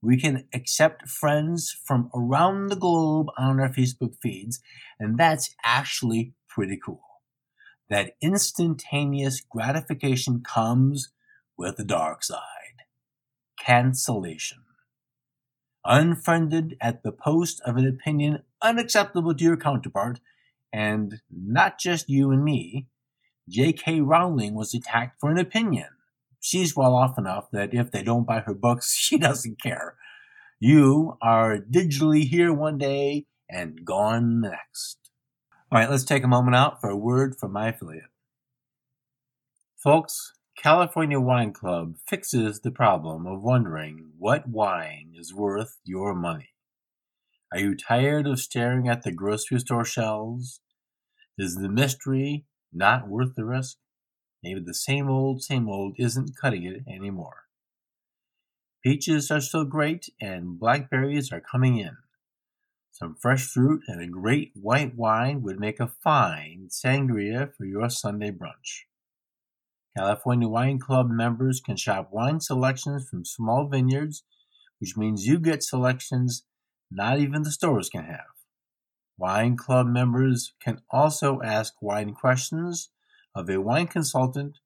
We 0.06 0.18
can 0.18 0.48
accept 0.54 1.10
friends 1.10 1.76
from 1.84 2.12
around 2.14 2.68
the 2.68 2.76
globe 2.76 3.26
on 3.40 3.60
our 3.60 3.70
Facebook 3.70 4.14
feeds, 4.22 4.62
and 5.00 5.18
that's 5.18 5.56
actually 5.64 6.34
pretty 6.48 6.78
cool. 6.78 7.02
That 7.90 8.14
instantaneous 8.22 9.42
gratification 9.42 10.44
comes 10.44 11.12
with 11.58 11.78
the 11.78 11.84
dark 11.84 12.24
side 12.24 12.40
cancellation. 13.60 14.60
Unfriended 15.84 16.78
at 16.80 17.02
the 17.02 17.12
post 17.12 17.60
of 17.66 17.76
an 17.76 17.88
opinion 17.88 18.44
unacceptable 18.62 19.34
to 19.34 19.44
your 19.44 19.58
counterpart, 19.58 20.20
and 20.72 21.22
not 21.32 21.80
just 21.80 22.10
you 22.10 22.30
and 22.30 22.44
me, 22.44 22.86
J.K. 23.50 24.02
Rowling 24.02 24.54
was 24.54 24.76
attacked 24.76 25.20
for 25.20 25.32
an 25.32 25.40
opinion 25.40 25.95
she's 26.46 26.76
well 26.76 26.96
off 26.96 27.18
enough 27.18 27.50
that 27.52 27.74
if 27.74 27.90
they 27.90 28.04
don't 28.04 28.28
buy 28.28 28.40
her 28.42 28.54
books, 28.54 28.96
she 28.98 29.18
doesn't 29.18 29.62
care. 29.62 29.96
You 30.60 31.18
are 31.22 31.58
digitally 31.58 32.24
here 32.24 32.54
one 32.54 32.78
day 32.78 33.26
and 33.50 33.84
gone 33.84 34.42
the 34.42 34.50
next. 34.50 34.98
All 35.72 35.80
right, 35.80 35.90
let's 35.90 36.04
take 36.04 36.24
a 36.24 36.28
moment 36.28 36.56
out 36.56 36.80
for 36.80 36.90
a 36.90 36.98
word 36.98 37.36
from 37.36 37.52
my 37.52 37.70
affiliate. 37.70 38.12
Folks, 39.76 40.34
California 40.58 41.20
Wine 41.20 41.52
Club 41.52 41.96
fixes 42.08 42.62
the 42.62 42.72
problem 42.72 43.26
of 43.26 43.42
wondering 43.42 44.12
what 44.18 44.48
wine 44.48 45.14
is 45.16 45.34
worth 45.34 45.78
your 45.84 46.14
money. 46.14 46.50
Are 47.52 47.60
you 47.60 47.76
tired 47.76 48.28
of 48.28 48.40
staring 48.40 48.88
at 48.88 49.04
the 49.04 49.12
grocery 49.12 49.60
store 49.60 49.86
shelves? 49.86 50.62
Is 51.38 51.56
the 51.56 51.70
mystery 51.70 52.46
not 52.72 53.08
worth 53.08 53.36
the 53.36 53.46
risk? 53.46 53.78
Maybe 54.46 54.60
the 54.60 54.76
same 54.76 55.10
old, 55.10 55.42
same 55.42 55.68
old 55.68 55.96
isn't 55.98 56.38
cutting 56.40 56.66
it 56.66 56.84
anymore. 56.88 57.46
Peaches 58.84 59.32
are 59.32 59.42
still 59.42 59.66
great, 59.66 60.10
and 60.22 60.60
blackberries 60.60 61.32
are 61.32 61.42
coming 61.42 61.80
in. 61.80 61.98
Some 62.92 63.16
fresh 63.16 63.44
fruit 63.44 63.82
and 63.88 64.00
a 64.00 64.08
great 64.08 64.52
white 64.54 64.96
wine 64.96 65.42
would 65.42 65.60
make 65.60 65.80
a 65.80 65.88
fine 65.88 66.68
sangria 66.70 67.56
for 67.56 67.66
your 67.66 67.90
Sunday 67.90 68.30
brunch. 68.30 68.84
California 69.98 70.48
Wine 70.48 70.78
Club 70.78 71.10
members 71.10 71.60
can 71.60 71.76
shop 71.76 72.10
wine 72.12 72.40
selections 72.40 73.10
from 73.10 73.26
small 73.26 73.68
vineyards, 73.68 74.22
which 74.80 74.96
means 74.96 75.26
you 75.26 75.40
get 75.40 75.64
selections 75.64 76.44
not 76.92 77.18
even 77.18 77.42
the 77.42 77.52
stores 77.52 77.90
can 77.90 78.04
have. 78.04 78.36
Wine 79.18 79.58
Club 79.58 79.88
members 79.88 80.54
can 80.64 80.82
also 80.92 81.42
ask 81.42 81.82
wine 81.82 82.14
questions 82.14 82.92
of 83.36 83.50
a 83.50 83.62
wine 83.62 83.88
consultant 83.88 84.60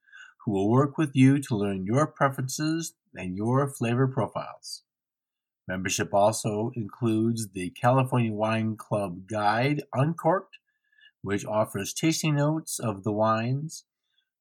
who 0.46 0.52
will 0.52 0.70
work 0.70 0.98
with 0.98 1.16
you 1.16 1.40
to 1.40 1.56
learn 1.56 1.86
your 1.86 2.08
preferences 2.08 2.94
and 3.16 3.36
your 3.36 3.68
flavor 3.68 4.08
profiles. 4.08 4.84
Membership 5.68 6.14
also 6.14 6.72
includes 6.76 7.50
the 7.50 7.70
California 7.72 8.34
Wine 8.34 8.76
Club 8.76 9.28
Guide 9.28 9.84
Uncorked, 9.94 10.58
which 11.22 11.46
offers 11.46 11.94
tasting 11.94 12.36
notes 12.36 12.80
of 12.80 13.04
the 13.04 13.12
wines, 13.12 13.86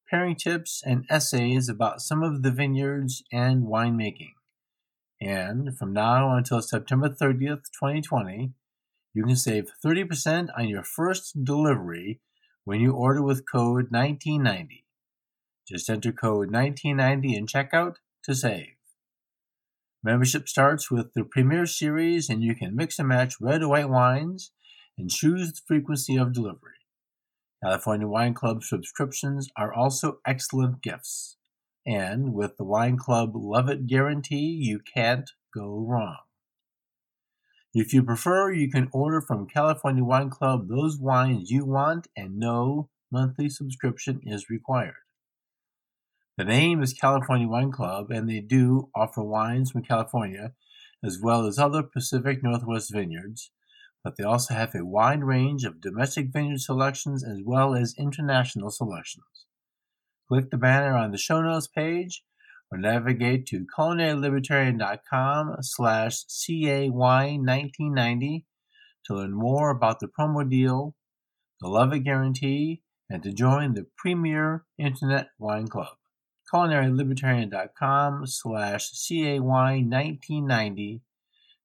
pairing 0.08 0.36
tips, 0.36 0.82
and 0.84 1.04
essays 1.10 1.68
about 1.68 2.00
some 2.00 2.22
of 2.22 2.42
the 2.42 2.50
vineyards 2.50 3.22
and 3.32 3.64
winemaking. 3.64 4.32
And 5.20 5.76
from 5.76 5.92
now 5.92 6.34
until 6.34 6.62
September 6.62 7.08
30th, 7.08 7.64
2020, 7.78 8.52
you 9.12 9.24
can 9.24 9.36
save 9.36 9.72
30% 9.84 10.48
on 10.56 10.68
your 10.68 10.82
first 10.82 11.44
delivery 11.44 12.20
when 12.68 12.82
you 12.82 12.92
order 12.92 13.22
with 13.22 13.50
code 13.50 13.86
1990. 13.88 14.84
Just 15.66 15.88
enter 15.88 16.12
code 16.12 16.52
1990 16.52 17.34
in 17.34 17.46
checkout 17.46 17.94
to 18.22 18.34
save. 18.34 18.74
Membership 20.04 20.46
starts 20.46 20.90
with 20.90 21.14
the 21.14 21.24
Premier 21.24 21.64
Series, 21.64 22.28
and 22.28 22.42
you 22.42 22.54
can 22.54 22.76
mix 22.76 22.98
and 22.98 23.08
match 23.08 23.36
red 23.40 23.62
or 23.62 23.68
white 23.68 23.88
wines 23.88 24.52
and 24.98 25.08
choose 25.08 25.50
the 25.50 25.60
frequency 25.66 26.16
of 26.16 26.34
delivery. 26.34 26.84
California 27.64 28.06
Wine 28.06 28.34
Club 28.34 28.62
subscriptions 28.62 29.48
are 29.56 29.72
also 29.72 30.18
excellent 30.26 30.82
gifts. 30.82 31.38
And 31.86 32.34
with 32.34 32.58
the 32.58 32.64
Wine 32.64 32.98
Club 32.98 33.32
Love 33.34 33.70
It 33.70 33.86
guarantee, 33.86 34.58
you 34.60 34.80
can't 34.94 35.30
go 35.54 35.86
wrong. 35.88 36.27
If 37.74 37.92
you 37.92 38.02
prefer, 38.02 38.52
you 38.52 38.70
can 38.70 38.88
order 38.92 39.20
from 39.20 39.46
California 39.46 40.02
Wine 40.02 40.30
Club 40.30 40.68
those 40.68 40.98
wines 40.98 41.50
you 41.50 41.66
want 41.66 42.08
and 42.16 42.38
no 42.38 42.88
monthly 43.10 43.50
subscription 43.50 44.20
is 44.24 44.48
required. 44.48 44.94
The 46.38 46.44
name 46.44 46.82
is 46.82 46.94
California 46.94 47.48
Wine 47.48 47.72
Club, 47.72 48.10
and 48.10 48.28
they 48.28 48.40
do 48.40 48.90
offer 48.94 49.22
wines 49.22 49.70
from 49.70 49.82
California 49.82 50.54
as 51.04 51.20
well 51.20 51.46
as 51.46 51.58
other 51.58 51.82
Pacific 51.82 52.42
Northwest 52.42 52.92
vineyards, 52.92 53.50
but 54.02 54.16
they 54.16 54.24
also 54.24 54.54
have 54.54 54.74
a 54.74 54.84
wide 54.84 55.22
range 55.22 55.64
of 55.64 55.80
domestic 55.80 56.28
vineyard 56.32 56.60
selections 56.60 57.22
as 57.22 57.40
well 57.44 57.74
as 57.74 57.94
international 57.98 58.70
selections. 58.70 59.46
Click 60.28 60.50
the 60.50 60.56
banner 60.56 60.96
on 60.96 61.10
the 61.10 61.18
show 61.18 61.42
notes 61.42 61.66
page 61.66 62.22
or 62.70 62.76
navigate 62.78 63.46
to 63.46 63.66
culinarylibertarian.com 63.76 65.56
slash 65.60 66.24
CAY1990 66.26 68.44
to 69.06 69.14
learn 69.14 69.32
more 69.32 69.70
about 69.70 69.98
the 70.00 70.08
promo 70.08 70.46
deal, 70.48 70.94
the 71.60 71.68
Love 71.68 71.92
It 71.94 72.00
Guarantee, 72.00 72.82
and 73.08 73.22
to 73.22 73.32
join 73.32 73.74
the 73.74 73.86
premier 73.96 74.64
internet 74.78 75.28
wine 75.38 75.68
club. 75.68 75.96
culinarylibertarian.com 76.52 78.26
slash 78.26 78.92
CAY1990 78.92 81.00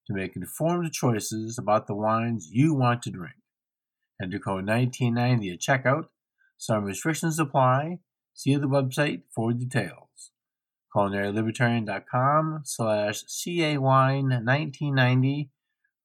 to 0.06 0.12
make 0.12 0.36
informed 0.36 0.92
choices 0.92 1.58
about 1.58 1.86
the 1.86 1.94
wines 1.94 2.50
you 2.50 2.74
want 2.74 3.02
to 3.02 3.10
drink. 3.10 3.36
Enter 4.22 4.38
code 4.38 4.66
1990 4.66 5.50
at 5.50 5.60
checkout. 5.60 6.06
Some 6.56 6.84
restrictions 6.84 7.38
apply. 7.38 7.98
See 8.32 8.56
the 8.56 8.68
website 8.68 9.24
for 9.34 9.52
details 9.52 10.30
culinarylibertarian.com 10.94 12.60
slash 12.64 13.24
CAY1990 13.24 15.48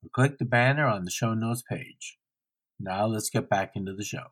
or 0.03 0.10
click 0.12 0.38
the 0.38 0.46
banner 0.46 0.88
on 0.88 1.05
the 1.05 1.12
show 1.12 1.34
notes 1.34 1.62
page. 1.62 2.17
Now 2.79 3.05
let's 3.05 3.29
get 3.29 3.50
back 3.50 3.75
into 3.75 3.93
the 3.93 4.03
show. 4.03 4.27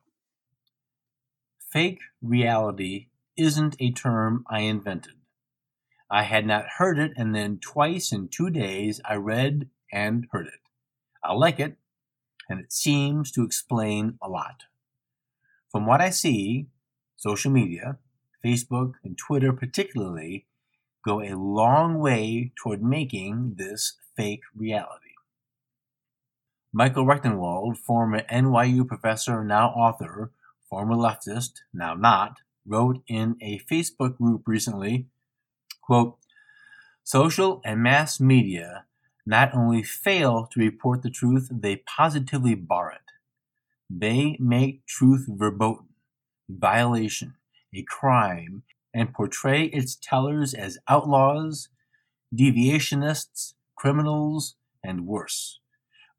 Fake 1.70 2.00
reality 2.22 3.08
isn't 3.36 3.76
a 3.78 3.92
term 3.92 4.44
I 4.50 4.60
invented. 4.60 5.12
I 6.10 6.22
had 6.22 6.46
not 6.46 6.64
heard 6.78 6.98
it, 6.98 7.12
and 7.16 7.34
then 7.34 7.58
twice 7.58 8.12
in 8.12 8.28
two 8.28 8.48
days 8.48 9.00
I 9.04 9.16
read 9.16 9.68
and 9.92 10.26
heard 10.32 10.46
it. 10.46 10.60
I 11.22 11.34
like 11.34 11.60
it, 11.60 11.76
and 12.48 12.58
it 12.58 12.72
seems 12.72 13.30
to 13.32 13.44
explain 13.44 14.18
a 14.22 14.28
lot. 14.28 14.62
From 15.70 15.84
what 15.84 16.00
I 16.00 16.08
see, 16.08 16.68
social 17.16 17.50
media, 17.50 17.98
Facebook 18.44 18.94
and 19.04 19.18
Twitter 19.18 19.52
particularly, 19.52 20.46
go 21.08 21.22
a 21.22 21.32
long 21.34 21.98
way 21.98 22.52
toward 22.54 22.82
making 22.82 23.54
this 23.56 23.94
fake 24.14 24.42
reality. 24.54 25.14
Michael 26.70 27.06
Rectenwald, 27.06 27.78
former 27.78 28.22
NYU 28.30 28.86
professor, 28.86 29.42
now 29.42 29.70
author, 29.70 30.30
former 30.68 30.96
leftist, 30.96 31.60
now 31.72 31.94
not, 31.94 32.40
wrote 32.66 33.02
in 33.06 33.36
a 33.40 33.58
Facebook 33.60 34.18
group 34.18 34.42
recently, 34.46 35.06
quote, 35.80 36.18
Social 37.02 37.62
and 37.64 37.82
mass 37.82 38.20
media 38.20 38.84
not 39.24 39.54
only 39.54 39.82
fail 39.82 40.46
to 40.52 40.60
report 40.60 41.02
the 41.02 41.10
truth, 41.10 41.48
they 41.50 41.76
positively 41.76 42.54
bar 42.54 42.92
it. 42.92 43.12
They 43.88 44.36
make 44.38 44.84
truth 44.84 45.24
verboten, 45.26 45.88
violation, 46.50 47.36
a 47.74 47.82
crime, 47.82 48.62
and 48.98 49.14
portray 49.14 49.66
its 49.66 49.94
tellers 49.94 50.54
as 50.54 50.78
outlaws, 50.88 51.68
deviationists, 52.34 53.54
criminals, 53.76 54.56
and 54.82 55.06
worse. 55.06 55.60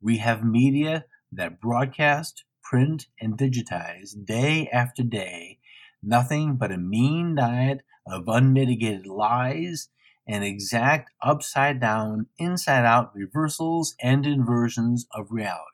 We 0.02 0.18
have 0.20 0.46
media 0.46 1.04
that 1.30 1.60
broadcast, 1.60 2.46
print, 2.64 3.08
and 3.20 3.38
digitize 3.38 4.14
day 4.26 4.70
after 4.72 5.04
day 5.04 5.60
nothing 6.02 6.56
but 6.56 6.72
a 6.72 6.78
mean 6.78 7.36
diet 7.36 7.82
of 8.08 8.30
unmitigated 8.30 9.06
lies 9.06 9.90
and 10.26 10.44
exact 10.44 11.12
upside 11.22 11.82
down, 11.82 12.28
inside 12.38 12.86
out 12.86 13.14
reversals 13.14 13.94
and 14.02 14.26
inversions 14.26 15.06
of 15.14 15.28
reality. 15.32 15.66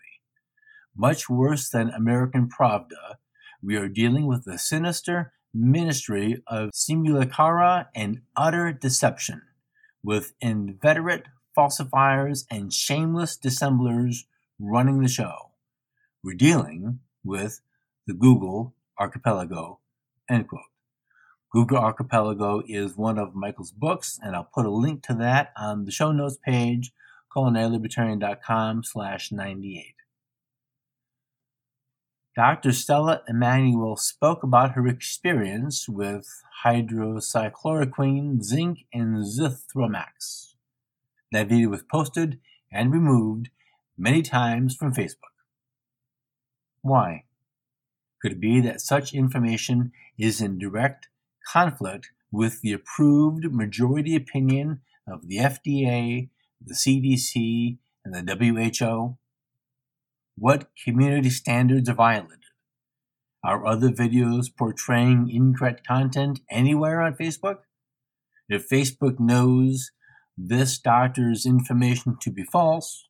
Much 0.97 1.29
worse 1.29 1.69
than 1.69 1.89
American 1.89 2.49
Pravda, 2.49 3.17
we 3.61 3.75
are 3.75 3.89
dealing 3.89 4.25
with 4.25 4.45
the 4.45 4.57
sinister 4.57 5.33
ministry 5.55 6.43
of 6.47 6.69
simulacra 6.73 7.89
and 7.95 8.21
utter 8.35 8.73
deception, 8.73 9.41
with 10.03 10.33
inveterate 10.41 11.23
falsifiers 11.55 12.45
and 12.51 12.73
shameless 12.73 13.37
dissemblers 13.37 14.25
running 14.59 15.01
the 15.01 15.07
show. 15.07 15.51
We're 16.21 16.35
dealing 16.35 16.99
with 17.23 17.61
the 18.05 18.13
Google 18.13 18.73
archipelago, 18.99 19.79
end 20.29 20.47
quote. 20.47 20.61
Google 21.55 21.77
Archipelago 21.77 22.61
is 22.67 22.97
one 22.97 23.17
of 23.17 23.33
Michael's 23.33 23.71
books, 23.71 24.19
and 24.21 24.35
I'll 24.35 24.49
put 24.53 24.65
a 24.65 24.69
link 24.69 25.03
to 25.03 25.13
that 25.13 25.53
on 25.55 25.85
the 25.85 25.91
show 25.91 26.11
notes 26.11 26.37
page, 26.43 26.91
culinarylibertarian.com 27.33 28.83
slash 28.83 29.31
98. 29.31 29.94
Dr. 32.35 32.73
Stella 32.73 33.21
Immanuel 33.29 33.95
spoke 33.95 34.43
about 34.43 34.73
her 34.73 34.85
experience 34.87 35.87
with 35.87 36.27
hydroxychloroquine, 36.65 38.43
zinc, 38.43 38.79
and 38.91 39.23
zithromax. 39.23 40.55
That 41.31 41.47
video 41.47 41.69
was 41.69 41.83
posted 41.83 42.41
and 42.69 42.91
removed 42.91 43.51
many 43.97 44.21
times 44.21 44.75
from 44.75 44.93
Facebook. 44.93 45.31
Why? 46.81 47.23
Could 48.21 48.33
it 48.33 48.41
be 48.41 48.59
that 48.59 48.81
such 48.81 49.13
information 49.13 49.93
is 50.17 50.41
in 50.41 50.57
direct 50.57 51.07
conflict 51.47 52.09
with 52.33 52.61
the 52.61 52.73
approved 52.73 53.45
majority 53.53 54.13
opinion 54.13 54.81
of 55.07 55.29
the 55.29 55.37
FDA, 55.37 56.27
the 56.61 56.73
CDC, 56.73 57.77
and 58.03 58.13
the 58.13 58.35
WHO? 58.35 59.17
What 60.37 60.67
community 60.83 61.29
standards 61.29 61.87
are 61.87 61.93
violated? 61.93 62.39
Are 63.41 63.65
other 63.65 63.89
videos 63.89 64.47
portraying 64.53 65.29
incorrect 65.29 65.87
content 65.87 66.41
anywhere 66.51 67.01
on 67.01 67.15
Facebook? 67.15 67.59
If 68.49 68.67
Facebook 68.67 69.17
knows 69.17 69.91
this 70.37 70.77
doctor's 70.77 71.45
information 71.45 72.17
to 72.21 72.31
be 72.31 72.43
false, 72.43 73.07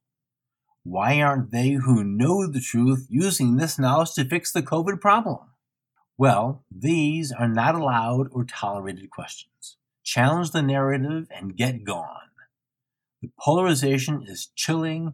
why 0.83 1.19
aren't 1.19 1.51
they 1.51 1.71
who 1.71 2.03
know 2.03 2.45
the 2.45 2.61
truth 2.61 3.07
using 3.09 3.55
this 3.55 3.79
knowledge 3.79 4.13
to 4.13 4.29
fix 4.29 4.51
the 4.51 4.61
COVID 4.61 5.01
problem? 5.01 5.39
Well, 6.19 6.63
these 6.69 7.31
are 7.31 7.49
not 7.49 7.73
allowed 7.73 8.27
or 8.31 8.45
tolerated 8.45 9.09
questions. 9.09 9.77
Challenge 10.03 10.51
the 10.51 10.61
narrative 10.61 11.25
and 11.35 11.57
get 11.57 11.83
gone. 11.83 12.29
The 13.23 13.31
polarization 13.39 14.23
is 14.27 14.51
chilling 14.55 15.13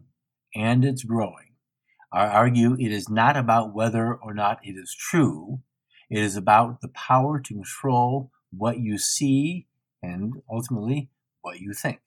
and 0.54 0.84
it's 0.84 1.04
growing. 1.04 1.51
I 2.12 2.26
argue 2.26 2.74
it 2.74 2.92
is 2.92 3.08
not 3.08 3.36
about 3.36 3.74
whether 3.74 4.14
or 4.14 4.34
not 4.34 4.60
it 4.62 4.72
is 4.72 4.94
true. 4.94 5.60
It 6.10 6.18
is 6.18 6.36
about 6.36 6.82
the 6.82 6.88
power 6.88 7.40
to 7.40 7.54
control 7.54 8.30
what 8.50 8.80
you 8.80 8.98
see 8.98 9.66
and 10.02 10.34
ultimately 10.50 11.08
what 11.40 11.60
you 11.60 11.72
think. 11.72 12.00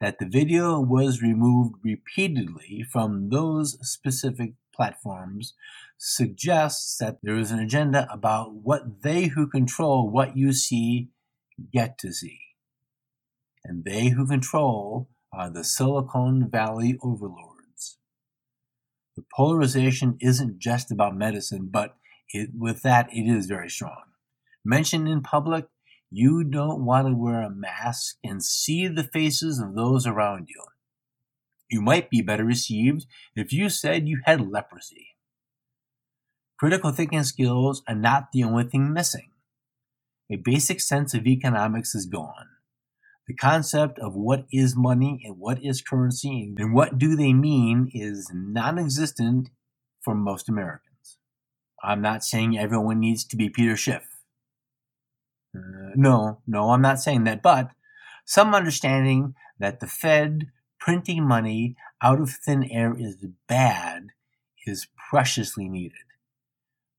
That 0.00 0.18
the 0.18 0.26
video 0.26 0.80
was 0.80 1.22
removed 1.22 1.76
repeatedly 1.84 2.84
from 2.90 3.30
those 3.30 3.78
specific 3.88 4.54
platforms 4.74 5.54
suggests 5.96 6.96
that 6.98 7.18
there 7.22 7.36
is 7.36 7.50
an 7.50 7.58
agenda 7.58 8.08
about 8.12 8.54
what 8.54 9.02
they 9.02 9.26
who 9.26 9.46
control 9.46 10.10
what 10.10 10.36
you 10.36 10.52
see 10.52 11.10
get 11.72 11.98
to 11.98 12.12
see. 12.12 12.40
And 13.64 13.84
they 13.84 14.08
who 14.08 14.26
control 14.26 15.08
are 15.32 15.50
the 15.50 15.64
Silicon 15.64 16.48
Valley 16.48 16.96
overlords. 17.02 17.47
The 19.18 19.24
polarization 19.34 20.16
isn't 20.20 20.60
just 20.60 20.92
about 20.92 21.16
medicine, 21.16 21.70
but 21.72 21.96
it, 22.32 22.50
with 22.56 22.82
that, 22.82 23.08
it 23.12 23.28
is 23.28 23.46
very 23.46 23.68
strong. 23.68 24.02
Mentioned 24.64 25.08
in 25.08 25.22
public, 25.22 25.66
you 26.08 26.44
don't 26.44 26.84
want 26.84 27.08
to 27.08 27.14
wear 27.16 27.42
a 27.42 27.50
mask 27.50 28.14
and 28.22 28.44
see 28.44 28.86
the 28.86 29.02
faces 29.02 29.58
of 29.58 29.74
those 29.74 30.06
around 30.06 30.46
you. 30.48 30.62
You 31.68 31.80
might 31.80 32.10
be 32.10 32.22
better 32.22 32.44
received 32.44 33.06
if 33.34 33.52
you 33.52 33.68
said 33.70 34.06
you 34.06 34.20
had 34.24 34.52
leprosy. 34.52 35.16
Critical 36.56 36.92
thinking 36.92 37.24
skills 37.24 37.82
are 37.88 37.96
not 37.96 38.30
the 38.32 38.44
only 38.44 38.68
thing 38.68 38.92
missing. 38.92 39.32
A 40.30 40.36
basic 40.36 40.80
sense 40.80 41.12
of 41.12 41.26
economics 41.26 41.92
is 41.92 42.06
gone. 42.06 42.46
The 43.28 43.34
concept 43.34 43.98
of 43.98 44.14
what 44.14 44.46
is 44.50 44.74
money 44.74 45.20
and 45.22 45.38
what 45.38 45.62
is 45.62 45.82
currency 45.82 46.54
and 46.56 46.72
what 46.72 46.98
do 46.98 47.14
they 47.14 47.34
mean 47.34 47.90
is 47.92 48.30
non 48.32 48.78
existent 48.78 49.50
for 50.00 50.14
most 50.14 50.48
Americans. 50.48 51.18
I'm 51.84 52.00
not 52.00 52.24
saying 52.24 52.58
everyone 52.58 52.98
needs 52.98 53.24
to 53.26 53.36
be 53.36 53.50
Peter 53.50 53.76
Schiff. 53.76 54.06
Uh, 55.54 55.90
no, 55.94 56.40
no, 56.46 56.70
I'm 56.70 56.80
not 56.80 57.00
saying 57.00 57.24
that, 57.24 57.42
but 57.42 57.70
some 58.24 58.54
understanding 58.54 59.34
that 59.58 59.80
the 59.80 59.86
Fed 59.86 60.46
printing 60.80 61.22
money 61.22 61.76
out 62.02 62.20
of 62.20 62.30
thin 62.30 62.64
air 62.64 62.94
is 62.98 63.16
bad 63.46 64.06
is 64.66 64.88
preciously 65.10 65.68
needed. 65.68 65.98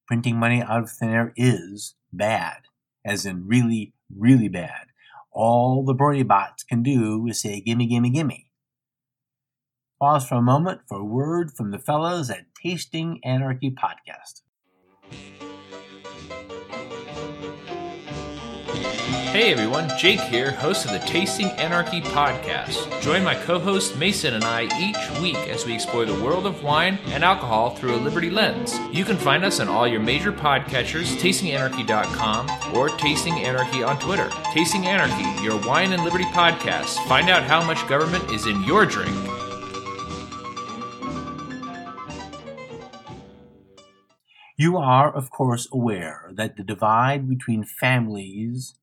Printing 0.08 0.38
money 0.38 0.62
out 0.62 0.84
of 0.84 0.92
thin 0.92 1.10
air 1.10 1.34
is 1.36 1.96
bad, 2.14 2.62
as 3.04 3.26
in 3.26 3.48
really, 3.48 3.94
really 4.16 4.48
bad. 4.48 4.89
All 5.32 5.86
the 5.86 5.94
Bernie 5.94 6.24
bots 6.24 6.64
can 6.64 6.84
do 6.84 7.26
is 7.28 7.42
say, 7.42 7.62
gimme, 7.62 7.86
gimme, 7.86 8.10
gimme. 8.10 8.52
Pause 10.00 10.28
for 10.28 10.36
a 10.36 10.42
moment 10.42 10.82
for 10.88 11.00
a 11.00 11.06
word 11.06 11.52
from 11.52 11.72
the 11.72 11.80
fellows 11.80 12.30
at 12.30 12.46
Tasting 12.62 13.20
Anarchy 13.24 13.70
Podcast. 13.70 14.42
Hey 19.32 19.52
everyone, 19.52 19.96
Jake 19.96 20.22
here, 20.22 20.50
host 20.50 20.86
of 20.86 20.92
the 20.92 20.98
Tasting 20.98 21.50
Anarchy 21.52 22.02
podcast. 22.02 23.00
Join 23.00 23.24
my 23.24 23.36
co 23.36 23.60
host 23.60 23.96
Mason 23.96 24.34
and 24.34 24.44
I 24.44 24.64
each 24.80 25.22
week 25.22 25.38
as 25.48 25.68
we 25.68 25.76
explore 25.76 26.06
the 26.06 26.20
world 26.24 26.48
of 26.48 26.64
wine 26.64 26.98
and 27.10 27.24
alcohol 27.24 27.70
through 27.70 27.94
a 27.94 27.98
Liberty 27.98 28.32
lens. 28.32 28.80
You 28.92 29.06
can 29.06 29.18
find 29.18 29.46
us 29.46 29.60
on 29.60 29.68
all 29.68 29.88
your 29.88 30.00
major 30.00 30.32
podcatchers, 30.32 31.16
tastinganarchy.com, 31.20 32.76
or 32.76 32.90
Tasting 32.90 33.42
Anarchy 33.42 33.84
on 33.84 34.00
Twitter. 34.00 34.32
Tasting 34.52 34.88
Anarchy, 34.88 35.44
your 35.44 35.62
wine 35.62 35.94
and 35.94 36.04
liberty 36.04 36.26
podcast. 36.26 36.98
Find 37.08 37.30
out 37.30 37.44
how 37.44 37.64
much 37.64 37.88
government 37.88 38.32
is 38.32 38.48
in 38.48 38.64
your 38.64 38.84
drink. 38.88 39.16
You 44.58 44.78
are, 44.78 45.16
of 45.16 45.30
course, 45.30 45.68
aware 45.72 46.32
that 46.34 46.58
the 46.58 46.64
divide 46.64 47.30
between 47.30 47.64
families 47.64 48.74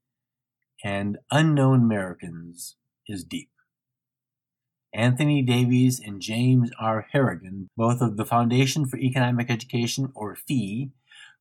and 0.84 1.18
unknown 1.30 1.82
Americans 1.82 2.76
is 3.08 3.24
deep. 3.24 3.50
Anthony 4.94 5.42
Davies 5.42 6.00
and 6.00 6.22
James 6.22 6.70
R. 6.80 7.06
Harrigan, 7.12 7.68
both 7.76 8.00
of 8.00 8.16
the 8.16 8.24
Foundation 8.24 8.86
for 8.86 8.96
Economic 8.98 9.50
Education, 9.50 10.10
or 10.14 10.34
FEE, 10.34 10.90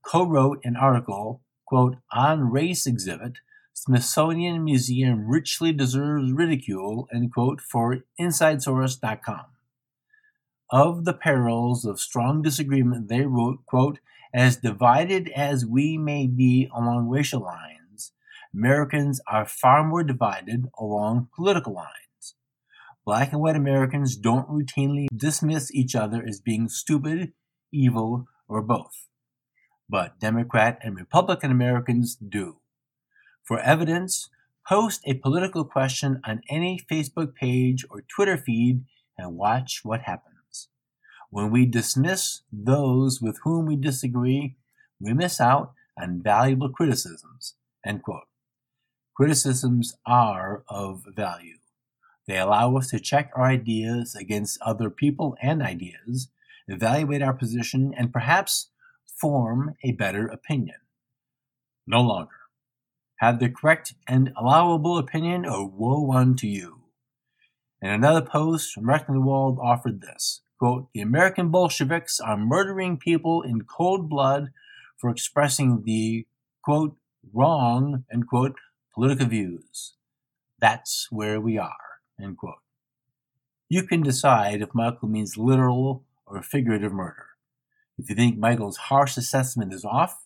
co 0.05 0.25
wrote 0.25 0.59
an 0.63 0.75
article, 0.75 1.41
quote, 1.65 1.95
on 2.11 2.51
race 2.51 2.85
exhibit, 2.85 3.37
Smithsonian 3.73 4.63
Museum 4.63 5.27
richly 5.27 5.71
deserves 5.73 6.31
ridicule, 6.31 7.07
end 7.13 7.33
quote, 7.33 7.61
for 7.61 7.99
InsideSource.com. 8.19 9.45
Of 10.71 11.05
the 11.05 11.13
perils 11.13 11.85
of 11.85 11.99
strong 11.99 12.41
disagreement, 12.41 13.07
they 13.07 13.21
wrote, 13.21 13.65
quote, 13.65 13.99
as 14.33 14.57
divided 14.57 15.29
as 15.29 15.65
we 15.65 15.97
may 15.97 16.27
be 16.27 16.69
along 16.75 17.07
racial 17.07 17.41
lines, 17.41 17.74
Americans 18.55 19.19
are 19.27 19.45
far 19.45 19.83
more 19.83 20.03
divided 20.03 20.67
along 20.79 21.27
political 21.35 21.73
lines. 21.73 22.35
Black 23.05 23.33
and 23.33 23.41
white 23.41 23.55
Americans 23.55 24.15
don't 24.15 24.47
routinely 24.47 25.07
dismiss 25.15 25.73
each 25.73 25.93
other 25.93 26.23
as 26.25 26.39
being 26.39 26.69
stupid, 26.69 27.33
evil, 27.73 28.25
or 28.47 28.61
both. 28.61 29.07
But 29.89 30.19
Democrat 30.19 30.79
and 30.81 30.95
Republican 30.95 31.51
Americans 31.51 32.15
do. 32.15 32.61
For 33.43 33.59
evidence, 33.59 34.29
post 34.67 35.01
a 35.05 35.15
political 35.15 35.65
question 35.65 36.21
on 36.25 36.41
any 36.49 36.79
Facebook 36.89 37.35
page 37.35 37.85
or 37.89 38.03
Twitter 38.07 38.37
feed 38.37 38.85
and 39.17 39.35
watch 39.35 39.81
what 39.83 40.03
happens. 40.03 40.69
When 41.29 41.51
we 41.51 41.65
dismiss 41.65 42.41
those 42.51 43.21
with 43.21 43.37
whom 43.43 43.65
we 43.65 43.75
disagree, 43.75 44.55
we 44.99 45.13
miss 45.13 45.41
out 45.41 45.73
on 46.01 46.23
valuable 46.23 46.69
criticisms. 46.69 47.55
End 47.85 48.01
quote. 48.01 48.23
Criticisms 49.15 49.95
are 50.05 50.63
of 50.67 51.05
value. 51.15 51.57
They 52.27 52.37
allow 52.37 52.75
us 52.75 52.89
to 52.89 52.99
check 52.99 53.31
our 53.35 53.45
ideas 53.45 54.15
against 54.15 54.61
other 54.61 54.89
people 54.89 55.37
and 55.41 55.61
ideas, 55.61 56.29
evaluate 56.67 57.21
our 57.21 57.33
position, 57.33 57.93
and 57.95 58.11
perhaps 58.11 58.71
form 59.05 59.75
a 59.83 59.93
better 59.93 60.27
opinion. 60.27 60.77
No 61.87 62.01
longer. 62.01 62.31
have 63.19 63.39
the 63.39 63.49
correct 63.49 63.93
and 64.07 64.33
allowable 64.37 64.97
opinion, 64.97 65.45
or 65.45 65.69
woe 65.69 66.11
unto 66.11 66.47
you. 66.47 66.81
In 67.81 67.89
another 67.89 68.21
post 68.21 68.75
Rectenwald 68.77 69.57
offered 69.59 70.01
this 70.01 70.41
quote, 70.59 70.89
The 70.93 71.01
American 71.01 71.49
Bolsheviks 71.49 72.19
are 72.19 72.37
murdering 72.37 72.97
people 72.97 73.41
in 73.43 73.61
cold 73.63 74.09
blood 74.09 74.49
for 74.97 75.09
expressing 75.09 75.83
the 75.85 76.27
quote, 76.63 76.97
wrong, 77.33 78.03
end 78.11 78.27
quote, 78.27 78.55
political 78.95 79.27
views. 79.27 79.93
That's 80.59 81.07
where 81.11 81.39
we 81.39 81.57
are, 81.57 81.99
end 82.19 82.37
quote. 82.37 82.55
You 83.69 83.83
can 83.83 84.01
decide 84.01 84.61
if 84.61 84.73
Michael 84.73 85.09
means 85.09 85.37
literal 85.37 86.05
or 86.25 86.41
figurative 86.41 86.93
murder. 86.93 87.27
If 87.97 88.09
you 88.09 88.15
think 88.15 88.37
Michael's 88.37 88.77
harsh 88.77 89.17
assessment 89.17 89.73
is 89.73 89.85
off, 89.85 90.25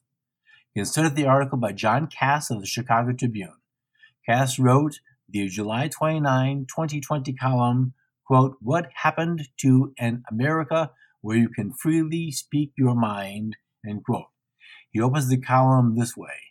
Consider 0.76 1.10
the 1.10 1.26
article 1.26 1.58
by 1.58 1.72
John 1.72 2.08
Kass 2.08 2.52
of 2.52 2.62
the 2.62 2.68
Chicago 2.68 3.12
Tribune. 3.12 3.56
Kass 4.26 4.60
wrote 4.60 5.00
the 5.28 5.48
July 5.48 5.88
29, 5.88 6.68
2020 6.70 7.34
column, 7.34 7.94
quote, 8.26 8.56
What 8.62 8.90
happened 8.96 9.50
to 9.58 9.94
an 9.98 10.24
America 10.30 10.92
where 11.22 11.38
you 11.38 11.50
can 11.50 11.74
freely 11.74 12.32
speak 12.32 12.72
your 12.78 12.96
mind, 12.96 13.58
end 13.88 14.06
quote. 14.06 14.28
He 14.92 15.02
opens 15.02 15.28
the 15.28 15.38
column 15.38 15.98
this 15.98 16.16
way, 16.16 16.49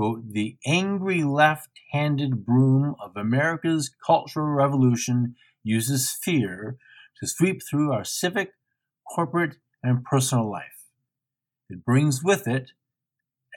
quote, 0.00 0.32
The 0.32 0.56
angry 0.64 1.22
left-handed 1.22 2.46
broom 2.46 2.94
of 3.02 3.18
America's 3.18 3.90
cultural 4.06 4.46
revolution 4.46 5.36
uses 5.62 6.10
fear 6.10 6.78
to 7.20 7.26
sweep 7.26 7.60
through 7.62 7.92
our 7.92 8.04
civic, 8.04 8.52
corporate, 9.14 9.56
and 9.82 10.02
personal 10.02 10.50
life. 10.50 10.86
It 11.68 11.84
brings 11.84 12.24
with 12.24 12.48
it 12.48 12.70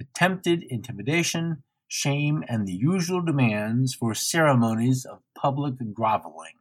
attempted 0.01 0.65
intimidation, 0.67 1.63
shame, 1.87 2.43
and 2.49 2.67
the 2.67 2.73
usual 2.73 3.21
demands 3.21 3.95
for 3.95 4.13
ceremonies 4.13 5.05
of 5.05 5.19
public 5.41 5.75
groveling. 5.93 6.57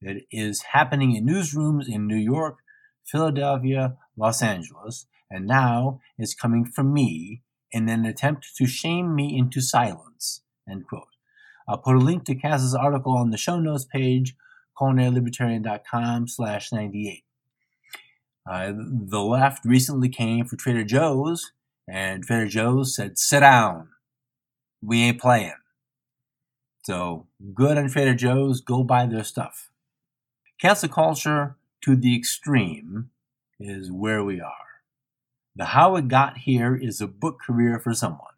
It 0.00 0.26
is 0.30 0.62
happening 0.70 1.16
in 1.16 1.26
newsrooms 1.26 1.88
in 1.88 2.06
New 2.06 2.14
York, 2.14 2.58
Philadelphia, 3.04 3.96
Los 4.16 4.40
Angeles, 4.40 5.06
and 5.28 5.48
now 5.48 6.00
it's 6.16 6.32
coming 6.32 6.64
from 6.64 6.92
me 6.92 7.42
in 7.72 7.88
an 7.88 8.04
attempt 8.04 8.54
to 8.56 8.66
shame 8.66 9.14
me 9.14 9.36
into 9.36 9.60
silence. 9.60 10.42
End 10.68 10.86
quote. 10.86 11.08
I'll 11.68 11.78
put 11.78 11.96
a 11.96 12.00
link 12.00 12.24
to 12.24 12.34
Kass's 12.34 12.74
article 12.74 13.12
on 13.12 13.30
the 13.30 13.36
show 13.36 13.60
notes 13.60 13.84
page, 13.84 14.34
culinarylibertarian.com 14.78 16.28
slash 16.28 16.72
98. 16.72 17.24
Uh, 18.50 18.72
the 18.74 19.20
left 19.20 19.64
recently 19.64 20.08
came 20.08 20.46
for 20.46 20.56
Trader 20.56 20.84
Joe's 20.84 21.52
and 21.86 22.22
Trader 22.22 22.48
Joe's 22.48 22.96
said, 22.96 23.18
sit 23.18 23.40
down. 23.40 23.88
We 24.82 25.02
ain't 25.02 25.20
playing. 25.20 25.54
So 26.82 27.26
good 27.54 27.76
on 27.76 27.90
Trader 27.90 28.14
Joe's, 28.14 28.60
go 28.62 28.82
buy 28.82 29.06
their 29.06 29.24
stuff. 29.24 29.70
Cancel 30.60 30.88
culture 30.88 31.56
to 31.82 31.96
the 31.96 32.16
extreme 32.16 33.10
is 33.60 33.92
where 33.92 34.24
we 34.24 34.40
are. 34.40 34.67
The 35.58 35.74
How 35.74 35.96
It 35.96 36.06
Got 36.06 36.38
Here 36.38 36.76
is 36.76 37.00
a 37.00 37.08
book 37.08 37.40
career 37.44 37.80
for 37.80 37.92
someone. 37.92 38.36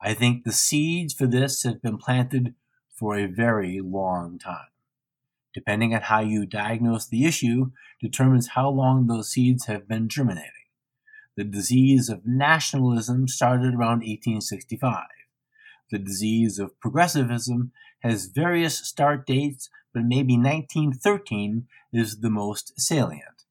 I 0.00 0.14
think 0.14 0.44
the 0.44 0.52
seeds 0.52 1.12
for 1.12 1.26
this 1.26 1.64
have 1.64 1.82
been 1.82 1.98
planted 1.98 2.54
for 2.94 3.18
a 3.18 3.26
very 3.26 3.80
long 3.80 4.38
time. 4.38 4.68
Depending 5.52 5.96
on 5.96 6.02
how 6.02 6.20
you 6.20 6.46
diagnose 6.46 7.08
the 7.08 7.24
issue 7.24 7.72
determines 8.00 8.50
how 8.50 8.70
long 8.70 9.08
those 9.08 9.32
seeds 9.32 9.66
have 9.66 9.88
been 9.88 10.08
germinating. 10.08 10.52
The 11.36 11.42
disease 11.42 12.08
of 12.08 12.24
nationalism 12.24 13.26
started 13.26 13.74
around 13.74 14.06
1865. 14.06 15.06
The 15.90 15.98
disease 15.98 16.60
of 16.60 16.78
progressivism 16.78 17.72
has 18.04 18.26
various 18.26 18.78
start 18.78 19.26
dates, 19.26 19.70
but 19.92 20.04
maybe 20.04 20.34
1913 20.34 21.66
is 21.92 22.20
the 22.20 22.30
most 22.30 22.80
salient. 22.80 23.42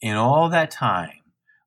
In 0.00 0.14
all 0.14 0.48
that 0.50 0.70
time, 0.70 1.23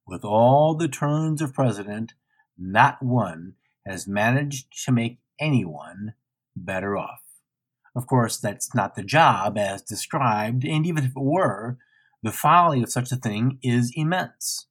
with 0.08 0.24
all 0.24 0.76
the 0.76 0.88
turns 0.88 1.41
of 1.41 1.54
president, 1.54 2.13
not 2.58 3.04
one 3.04 3.54
has 3.86 4.08
managed 4.08 4.86
to 4.86 4.91
make 4.91 5.20
anyone 5.39 6.13
better 6.56 6.98
off. 6.98 7.22
Of 7.96 8.08
course, 8.08 8.38
that's 8.38 8.74
not 8.74 8.96
the 8.96 9.04
job 9.04 9.58
as 9.58 9.82
described, 9.82 10.63
and 10.63 10.86
even 10.86 11.04
if 11.04 11.12
it 11.12 11.22
were, 11.22 11.78
the 12.24 12.32
folly 12.32 12.82
of 12.84 12.91
such 12.91 13.12
a 13.12 13.15
thing 13.15 13.60
is 13.62 13.91
immense 13.96 14.67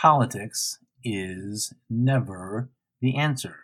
politics 0.00 0.78
is 1.04 1.74
never 1.90 2.70
the 3.02 3.16
answer. 3.16 3.56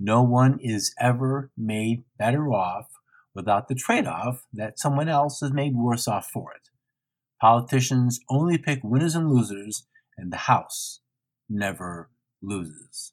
No 0.00 0.22
one 0.22 0.58
is 0.60 0.92
ever 0.98 1.50
made 1.56 2.02
better 2.18 2.52
off 2.52 2.88
without 3.34 3.68
the 3.68 3.76
trade 3.76 4.06
off 4.06 4.46
that 4.52 4.80
someone 4.80 5.08
else 5.08 5.42
is 5.42 5.52
made 5.52 5.76
worse 5.76 6.08
off 6.08 6.28
for 6.28 6.52
it. 6.52 6.70
Politicians 7.40 8.20
only 8.28 8.58
pick 8.58 8.80
winners 8.82 9.14
and 9.14 9.30
losers, 9.30 9.86
and 10.16 10.32
the 10.32 10.36
House 10.36 11.00
never 11.48 12.10
loses. 12.42 13.12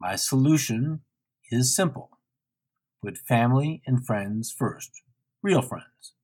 My 0.00 0.16
solution 0.16 1.02
is 1.50 1.74
simple 1.74 2.10
put 3.02 3.18
family 3.18 3.82
and 3.86 4.06
friends 4.06 4.54
first, 4.56 4.90
real 5.42 5.60
friends. 5.60 6.14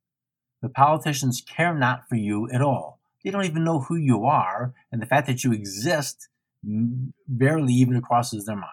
The 0.62 0.68
politicians 0.68 1.42
care 1.42 1.74
not 1.74 2.08
for 2.08 2.14
you 2.14 2.48
at 2.50 2.62
all 2.62 2.98
they 3.24 3.30
don't 3.30 3.44
even 3.44 3.64
know 3.64 3.80
who 3.80 3.96
you 3.96 4.24
are, 4.24 4.74
and 4.90 5.02
the 5.02 5.06
fact 5.06 5.26
that 5.26 5.44
you 5.44 5.52
exist 5.52 6.28
barely 6.62 7.72
even 7.72 8.00
crosses 8.00 8.46
their 8.46 8.56
mind. 8.56 8.72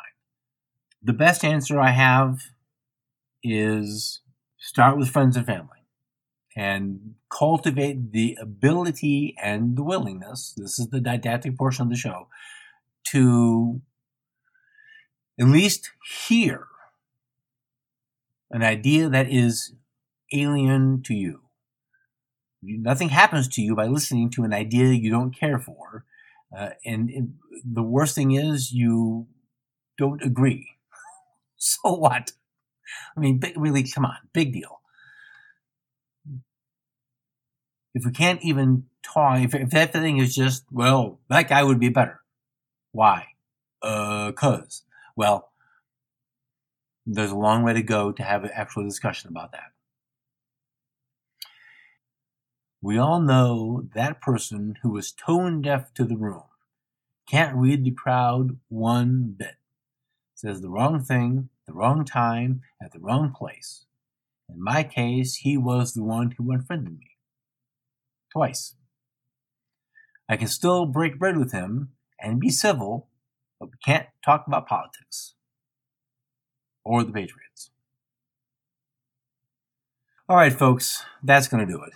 The 1.02 1.14
best 1.14 1.44
answer 1.44 1.80
I 1.80 1.92
have 1.92 2.40
is 3.44 4.22
start 4.58 4.98
with 4.98 5.10
friends 5.10 5.36
and 5.38 5.46
family 5.46 5.75
and 6.56 7.16
cultivate 7.30 8.12
the 8.12 8.38
ability 8.42 9.36
and 9.42 9.78
the 9.78 9.84
willingness 9.84 10.54
this 10.58 10.80
is 10.80 10.88
the 10.90 11.02
didactic 11.02 11.58
portion 11.58 11.84
of 11.84 11.90
the 11.90 11.96
show 11.96 12.28
to 13.04 13.82
at 15.40 15.48
least 15.48 15.92
hear 16.28 16.68
an 18.52 18.64
idea 18.64 19.10
that 19.10 19.30
is 19.30 19.74
alien 20.32 21.02
to 21.04 21.14
you 21.14 21.46
nothing 22.66 23.10
happens 23.10 23.48
to 23.50 23.62
you 23.62 23.76
by 23.76 23.88
listening 23.88 24.30
to 24.32 24.44
an 24.44 24.54
idea 24.54 24.88
you 24.88 25.10
don't 25.12 25.38
care 25.38 25.60
for. 25.60 26.06
Uh, 26.56 26.70
and, 26.86 27.10
and, 27.10 27.36
the 27.64 27.84
worst 27.84 28.16
thing 28.16 28.32
is 28.32 28.74
you 28.74 29.28
don't 29.98 30.22
agree. 30.22 30.68
so 31.56 31.94
what? 31.94 32.32
I 33.16 33.20
mean, 33.20 33.42
really, 33.56 33.84
come 33.84 34.06
on, 34.06 34.18
big 34.34 34.54
deal. 34.54 34.82
If 37.96 38.06
we 38.06 38.12
can't 38.12 38.44
even 38.44 38.84
talk, 39.02 39.40
if, 39.40 39.56
if 39.56 39.70
that 39.70 39.94
thing 39.94 40.18
is 40.18 40.36
just, 40.36 40.66
well, 40.70 41.22
that 41.30 41.48
guy 41.48 41.64
would 41.64 41.80
be 41.80 41.90
better. 41.90 42.20
Why? 42.92 43.28
Uh, 43.82 44.34
cause. 44.34 44.84
Well, 45.16 45.52
there's 47.06 47.32
a 47.32 47.38
long 47.38 47.64
way 47.64 47.72
to 47.72 47.82
go 47.82 48.12
to 48.12 48.22
have 48.22 48.44
an 48.44 48.52
actual 48.54 48.84
discussion 48.84 49.30
about 49.30 49.54
that. 49.54 49.72
We 52.82 52.98
all 52.98 53.22
know 53.22 53.88
that 53.96 54.22
person 54.22 54.76
who 54.84 54.96
is 54.98 55.14
tone 55.14 55.62
deaf 55.62 55.94
to 55.94 56.04
the 56.04 56.18
room, 56.18 56.44
can't 57.28 57.56
read 57.56 57.86
the 57.86 57.92
crowd 57.92 58.60
one 58.68 59.36
bit, 59.40 59.56
says 60.36 60.62
the 60.62 60.70
wrong 60.70 61.02
thing, 61.02 61.50
the 61.66 61.74
wrong 61.74 62.04
time, 62.04 62.62
at 62.84 62.92
the 62.92 63.00
wrong 63.00 63.34
place. 63.36 63.86
In 64.50 64.62
my 64.62 64.84
case, 64.84 65.36
he 65.36 65.58
was 65.58 65.94
the 65.94 66.04
one 66.04 66.32
who 66.38 66.52
unfriended 66.52 67.00
me. 67.00 67.15
Twice. 68.36 68.76
I 70.28 70.36
can 70.36 70.50
still 70.50 70.86
break 70.86 71.18
bread 71.18 71.38
with 71.38 71.54
him 71.54 71.92
and 72.20 72.38
be 72.38 72.50
civil, 72.50 73.08
but 73.62 73.68
we 73.68 73.78
can't 73.82 74.08
talk 74.26 74.46
about 74.46 74.68
politics. 74.68 75.36
Or 76.84 77.06
the 77.06 77.14
Patriots. 77.14 77.70
All 80.28 80.36
right, 80.36 80.52
folks, 80.52 81.04
that's 81.24 81.48
going 81.48 81.66
to 81.66 81.72
do 81.72 81.82
it. 81.82 81.94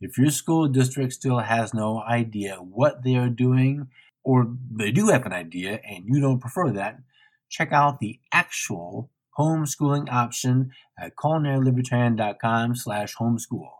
If 0.00 0.16
your 0.16 0.30
school 0.30 0.68
district 0.68 1.14
still 1.14 1.40
has 1.40 1.74
no 1.74 2.02
idea 2.02 2.56
what 2.56 3.02
they 3.02 3.16
are 3.16 3.28
doing, 3.28 3.88
or 4.22 4.54
they 4.70 4.92
do 4.92 5.08
have 5.08 5.26
an 5.26 5.32
idea 5.32 5.80
and 5.84 6.04
you 6.06 6.20
don't 6.20 6.38
prefer 6.38 6.70
that, 6.70 7.00
check 7.48 7.72
out 7.72 7.98
the 7.98 8.20
actual 8.32 9.10
homeschooling 9.36 10.08
option 10.08 10.70
at 10.96 11.16
culinarylibertarian.com 11.16 12.76
slash 12.76 13.16
homeschool. 13.16 13.77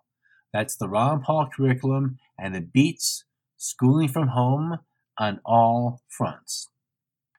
That's 0.53 0.77
the 0.77 0.89
Ron 0.89 1.23
Paul 1.23 1.49
curriculum 1.55 2.19
and 2.39 2.57
it 2.57 2.73
beats 2.73 3.25
schooling 3.57 4.09
from 4.09 4.29
home 4.29 4.79
on 5.19 5.41
all 5.45 6.03
fronts. 6.09 6.71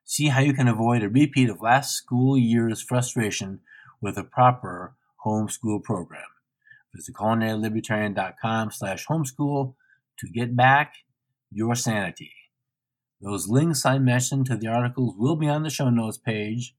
See 0.03 0.27
how 0.27 0.41
you 0.41 0.53
can 0.53 0.67
avoid 0.67 1.03
a 1.03 1.09
repeat 1.09 1.49
of 1.49 1.61
last 1.61 1.95
school 1.95 2.37
year's 2.37 2.81
frustration 2.81 3.61
with 4.01 4.17
a 4.17 4.23
proper 4.23 4.95
homeschool 5.25 5.83
program. 5.83 6.23
Visit 6.95 7.15
culinarylibertarian.com 7.15 8.71
slash 8.71 9.05
homeschool 9.05 9.75
to 10.17 10.27
get 10.27 10.55
back 10.55 10.95
your 11.51 11.75
sanity. 11.75 12.31
Those 13.21 13.47
links 13.47 13.85
I 13.85 13.99
mentioned 13.99 14.45
to 14.47 14.55
the 14.55 14.67
articles 14.67 15.15
will 15.17 15.35
be 15.35 15.47
on 15.47 15.63
the 15.63 15.69
show 15.69 15.89
notes 15.89 16.17
page, 16.17 16.73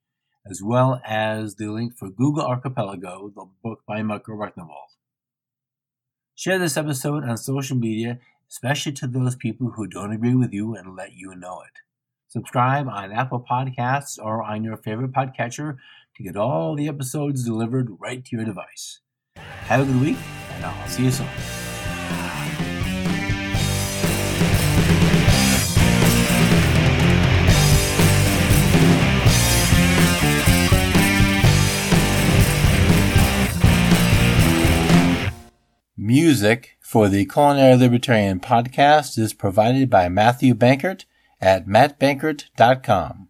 as 0.50 0.62
well 0.62 1.00
as 1.06 1.56
the 1.56 1.68
link 1.68 1.96
for 1.96 2.08
Google 2.08 2.46
Archipelago, 2.46 3.30
the 3.34 3.46
book 3.62 3.80
by 3.86 4.02
Michael 4.02 4.36
Rectenwald. 4.36 4.96
Share 6.40 6.58
this 6.58 6.78
episode 6.78 7.22
on 7.24 7.36
social 7.36 7.76
media, 7.76 8.18
especially 8.48 8.92
to 8.92 9.06
those 9.06 9.36
people 9.36 9.72
who 9.72 9.86
don't 9.86 10.10
agree 10.10 10.34
with 10.34 10.54
you, 10.54 10.74
and 10.74 10.96
let 10.96 11.12
you 11.12 11.34
know 11.34 11.60
it. 11.60 11.82
Subscribe 12.28 12.88
on 12.88 13.12
Apple 13.12 13.44
Podcasts 13.46 14.18
or 14.18 14.42
on 14.42 14.64
your 14.64 14.78
favorite 14.78 15.12
podcatcher 15.12 15.76
to 16.16 16.22
get 16.22 16.38
all 16.38 16.74
the 16.74 16.88
episodes 16.88 17.44
delivered 17.44 17.90
right 18.00 18.24
to 18.24 18.36
your 18.36 18.46
device. 18.46 19.00
Have 19.36 19.82
a 19.82 19.84
good 19.84 20.00
week, 20.00 20.16
and 20.54 20.64
I'll 20.64 20.88
see 20.88 21.04
you 21.04 21.10
soon. 21.10 21.28
Music 36.02 36.78
for 36.80 37.10
the 37.10 37.26
Culinary 37.26 37.76
Libertarian 37.76 38.40
podcast 38.40 39.18
is 39.18 39.34
provided 39.34 39.90
by 39.90 40.08
Matthew 40.08 40.54
Bankert 40.54 41.04
at 41.42 41.66
mattbankert.com. 41.66 43.28